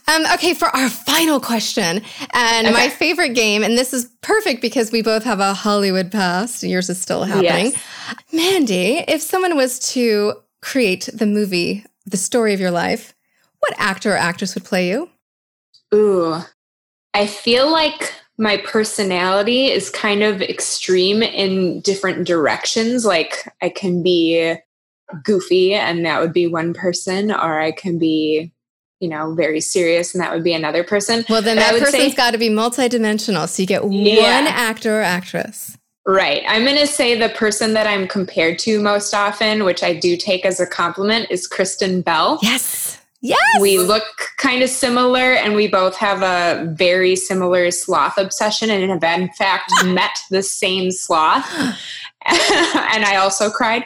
Um, 0.07 0.25
okay, 0.33 0.53
for 0.53 0.67
our 0.75 0.89
final 0.89 1.39
question, 1.39 2.01
and 2.33 2.67
okay. 2.67 2.73
my 2.73 2.89
favorite 2.89 3.33
game, 3.35 3.63
and 3.63 3.77
this 3.77 3.93
is 3.93 4.09
perfect 4.21 4.61
because 4.61 4.91
we 4.91 5.01
both 5.01 5.23
have 5.23 5.39
a 5.39 5.53
Hollywood 5.53 6.11
past. 6.11 6.63
Yours 6.63 6.89
is 6.89 7.01
still 7.01 7.23
happening. 7.23 7.71
Yes. 7.71 8.23
Mandie, 8.33 9.03
if 9.07 9.21
someone 9.21 9.55
was 9.55 9.79
to 9.93 10.33
create 10.61 11.09
the 11.13 11.25
movie, 11.25 11.85
the 12.05 12.17
story 12.17 12.53
of 12.53 12.59
your 12.59 12.71
life, 12.71 13.13
what 13.59 13.73
actor 13.77 14.13
or 14.13 14.17
actress 14.17 14.55
would 14.55 14.65
play 14.65 14.89
you? 14.89 15.09
Ooh, 15.93 16.37
I 17.13 17.27
feel 17.27 17.71
like 17.71 18.13
my 18.37 18.57
personality 18.57 19.67
is 19.67 19.89
kind 19.89 20.21
of 20.21 20.41
extreme 20.41 21.23
in 21.23 21.81
different 21.81 22.27
directions. 22.27 23.05
Like 23.05 23.51
I 23.61 23.69
can 23.69 24.03
be 24.03 24.55
goofy 25.23 25.73
and 25.73 26.05
that 26.05 26.19
would 26.19 26.33
be 26.33 26.47
one 26.47 26.73
person, 26.73 27.31
or 27.31 27.59
I 27.59 27.71
can 27.71 27.97
be, 27.97 28.51
you 28.99 29.09
know, 29.09 29.33
very 29.33 29.59
serious 29.59 30.13
and 30.13 30.21
that 30.21 30.33
would 30.33 30.43
be 30.43 30.53
another 30.53 30.83
person. 30.83 31.23
Well, 31.29 31.41
then 31.41 31.57
that 31.57 31.79
person's 31.79 32.15
got 32.15 32.31
to 32.31 32.37
be 32.37 32.49
multidimensional. 32.49 33.47
So 33.47 33.61
you 33.61 33.67
get 33.67 33.89
yeah. 33.91 34.41
one 34.41 34.47
actor 34.47 34.99
or 34.99 35.03
actress. 35.03 35.77
Right. 36.05 36.43
I'm 36.47 36.63
going 36.63 36.77
to 36.77 36.87
say 36.87 37.19
the 37.19 37.29
person 37.29 37.73
that 37.73 37.85
I'm 37.85 38.07
compared 38.07 38.59
to 38.59 38.79
most 38.79 39.13
often, 39.13 39.65
which 39.65 39.83
I 39.83 39.93
do 39.93 40.15
take 40.15 40.45
as 40.45 40.59
a 40.59 40.65
compliment, 40.65 41.27
is 41.29 41.47
Kristen 41.47 42.01
Bell. 42.01 42.39
Yes. 42.41 42.99
Yes. 43.21 43.39
We 43.59 43.79
look 43.79 44.05
kind 44.37 44.63
of 44.63 44.69
similar 44.69 45.33
and 45.33 45.55
we 45.55 45.67
both 45.67 45.97
have 45.97 46.21
a 46.21 46.71
very 46.73 47.15
similar 47.15 47.71
sloth 47.71 48.17
obsession 48.17 48.69
and 48.69 48.89
have 48.89 49.19
in 49.19 49.29
fact 49.33 49.71
met 49.85 50.17
the 50.29 50.43
same 50.43 50.91
sloth. 50.91 51.45
and 52.93 53.05
I 53.05 53.15
also 53.15 53.49
cried. 53.49 53.85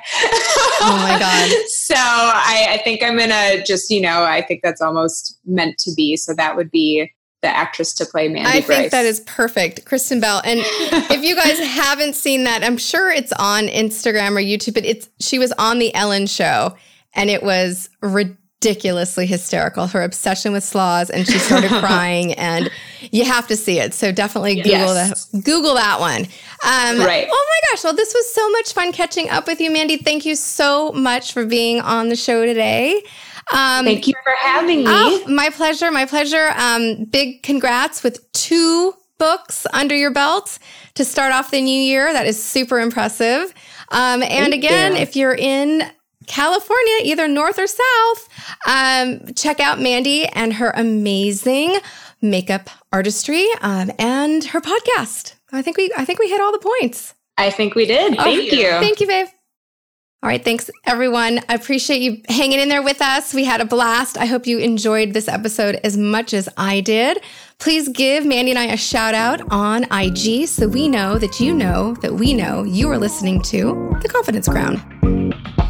oh 0.82 1.00
my 1.04 1.20
God. 1.20 1.50
so 1.68 1.96
I, 1.96 2.68
I 2.72 2.82
think 2.84 3.04
I'm 3.04 3.18
gonna 3.18 3.64
just, 3.64 3.92
you 3.92 4.02
know, 4.02 4.24
I 4.24 4.42
think 4.42 4.62
that's 4.64 4.82
almost 4.82 5.40
meant 5.46 5.78
to 5.80 5.92
be. 5.96 6.16
So 6.18 6.34
that 6.34 6.56
would 6.56 6.72
be 6.72 7.12
the 7.42 7.48
actress 7.48 7.94
to 7.96 8.06
play 8.06 8.28
Mandie 8.28 8.48
I 8.48 8.62
Brice. 8.62 8.66
think 8.66 8.92
that 8.92 9.06
is 9.06 9.20
perfect. 9.22 9.86
Kristen 9.86 10.20
Bell. 10.20 10.42
And 10.44 10.60
if 11.12 11.24
you 11.24 11.36
guys 11.36 11.60
haven't 11.60 12.16
seen 12.16 12.44
that, 12.46 12.64
I'm 12.64 12.78
sure 12.78 13.12
it's 13.12 13.34
on 13.34 13.68
Instagram 13.68 14.32
or 14.32 14.42
YouTube, 14.42 14.74
but 14.74 14.86
it's 14.86 15.10
she 15.20 15.38
was 15.38 15.52
on 15.54 15.80
the 15.80 15.94
Ellen 15.94 16.26
show 16.28 16.76
and 17.14 17.30
it 17.30 17.44
was 17.44 17.90
ridiculous 18.02 18.38
ridiculously 18.62 19.26
hysterical. 19.26 19.88
Her 19.88 20.02
obsession 20.04 20.54
with 20.54 20.64
slaws, 20.64 21.10
and 21.10 21.28
she 21.28 21.40
started 21.40 21.70
crying, 21.80 22.34
and 22.34 22.70
you 23.12 23.26
have 23.26 23.48
to 23.48 23.56
see 23.56 23.80
it. 23.80 23.94
So 23.94 24.12
definitely 24.12 24.56
Google 24.56 24.72
yes. 24.72 25.26
that. 25.26 25.44
Google 25.44 25.74
that 25.76 26.00
one. 26.00 26.22
Um, 26.22 27.00
right. 27.06 27.28
Oh 27.30 27.48
my 27.50 27.70
gosh! 27.70 27.84
Well, 27.84 27.94
this 27.94 28.14
was 28.14 28.34
so 28.34 28.50
much 28.52 28.74
fun 28.74 28.92
catching 28.92 29.30
up 29.30 29.48
with 29.48 29.60
you, 29.60 29.72
Mandie. 29.72 29.98
Thank 29.98 30.26
you 30.26 30.36
so 30.36 30.92
much 30.92 31.34
for 31.34 31.46
being 31.46 31.82
on 31.82 32.10
the 32.10 32.16
show 32.16 32.46
today. 32.46 33.02
Um, 33.52 33.86
Thank 33.86 34.08
you 34.08 34.14
for 34.24 34.34
having 34.40 34.80
me. 34.80 34.86
Oh, 34.88 35.26
my 35.28 35.50
pleasure. 35.50 35.92
My 35.92 36.06
pleasure. 36.06 36.52
Um, 36.56 37.06
big 37.06 37.44
congrats 37.44 38.04
with 38.04 38.32
two 38.32 38.94
books 39.18 39.68
under 39.74 39.96
your 39.96 40.12
belt 40.12 40.58
to 40.96 41.04
start 41.04 41.34
off 41.34 41.52
the 41.52 41.62
new 41.62 41.82
year. 41.82 42.14
That 42.14 42.28
is 42.28 42.42
super 42.42 42.80
impressive. 42.80 43.54
Um, 43.90 44.24
and 44.24 44.52
Thank 44.52 44.54
again, 44.54 44.92
you. 44.94 45.00
if 45.00 45.16
you're 45.16 45.36
in 45.36 45.84
California, 46.32 46.94
either 47.04 47.28
north 47.28 47.60
or 47.60 47.68
south, 47.68 48.30
um, 48.66 49.34
check 49.36 49.60
out 49.60 49.82
Mandie 49.82 50.28
and 50.28 50.54
her 50.54 50.72
amazing 50.78 51.76
makeup 52.22 52.70
artistry 52.94 53.46
um, 53.60 53.92
and 54.00 54.46
her 54.46 54.62
podcast. 54.62 55.34
I 55.52 55.62
think 55.62 55.76
we 55.76 55.92
I 55.98 56.06
think 56.06 56.20
we 56.20 56.30
hit 56.30 56.40
all 56.40 56.54
the 56.54 56.66
points. 56.80 57.16
I 57.38 57.50
think 57.50 57.76
we 57.76 57.86
did. 57.86 58.16
Oh, 58.18 58.24
thank 58.24 58.50
you. 58.54 58.70
Thank 58.70 59.02
you, 59.02 59.08
babe. 59.08 59.28
All 60.24 60.30
right, 60.30 60.42
thanks 60.42 60.70
everyone. 60.86 61.40
I 61.50 61.56
appreciate 61.56 62.02
you 62.02 62.22
hanging 62.30 62.60
in 62.60 62.70
there 62.70 62.84
with 62.84 63.02
us. 63.02 63.34
We 63.34 63.44
had 63.44 63.60
a 63.60 63.66
blast. 63.66 64.18
I 64.18 64.26
hope 64.26 64.48
you 64.48 64.60
enjoyed 64.60 65.14
this 65.14 65.28
episode 65.28 65.82
as 65.84 65.98
much 65.98 66.34
as 66.34 66.48
I 66.56 66.80
did. 66.80 67.22
Please 67.58 67.90
give 67.90 68.26
Mandie 68.26 68.52
and 68.52 68.60
I 68.60 68.66
a 68.68 68.78
shout 68.78 69.16
out 69.16 69.42
on 69.52 69.84
IG 69.92 70.48
so 70.48 70.70
we 70.70 70.88
know 70.88 71.18
that 71.18 71.42
you 71.42 71.54
know 71.54 71.96
that 71.96 72.14
we 72.14 72.34
know 72.34 72.64
you 72.64 72.90
are 72.90 72.98
listening 72.98 73.42
to 73.44 73.98
The 74.02 74.08
Confidence 74.08 74.48
Crown. 74.48 75.61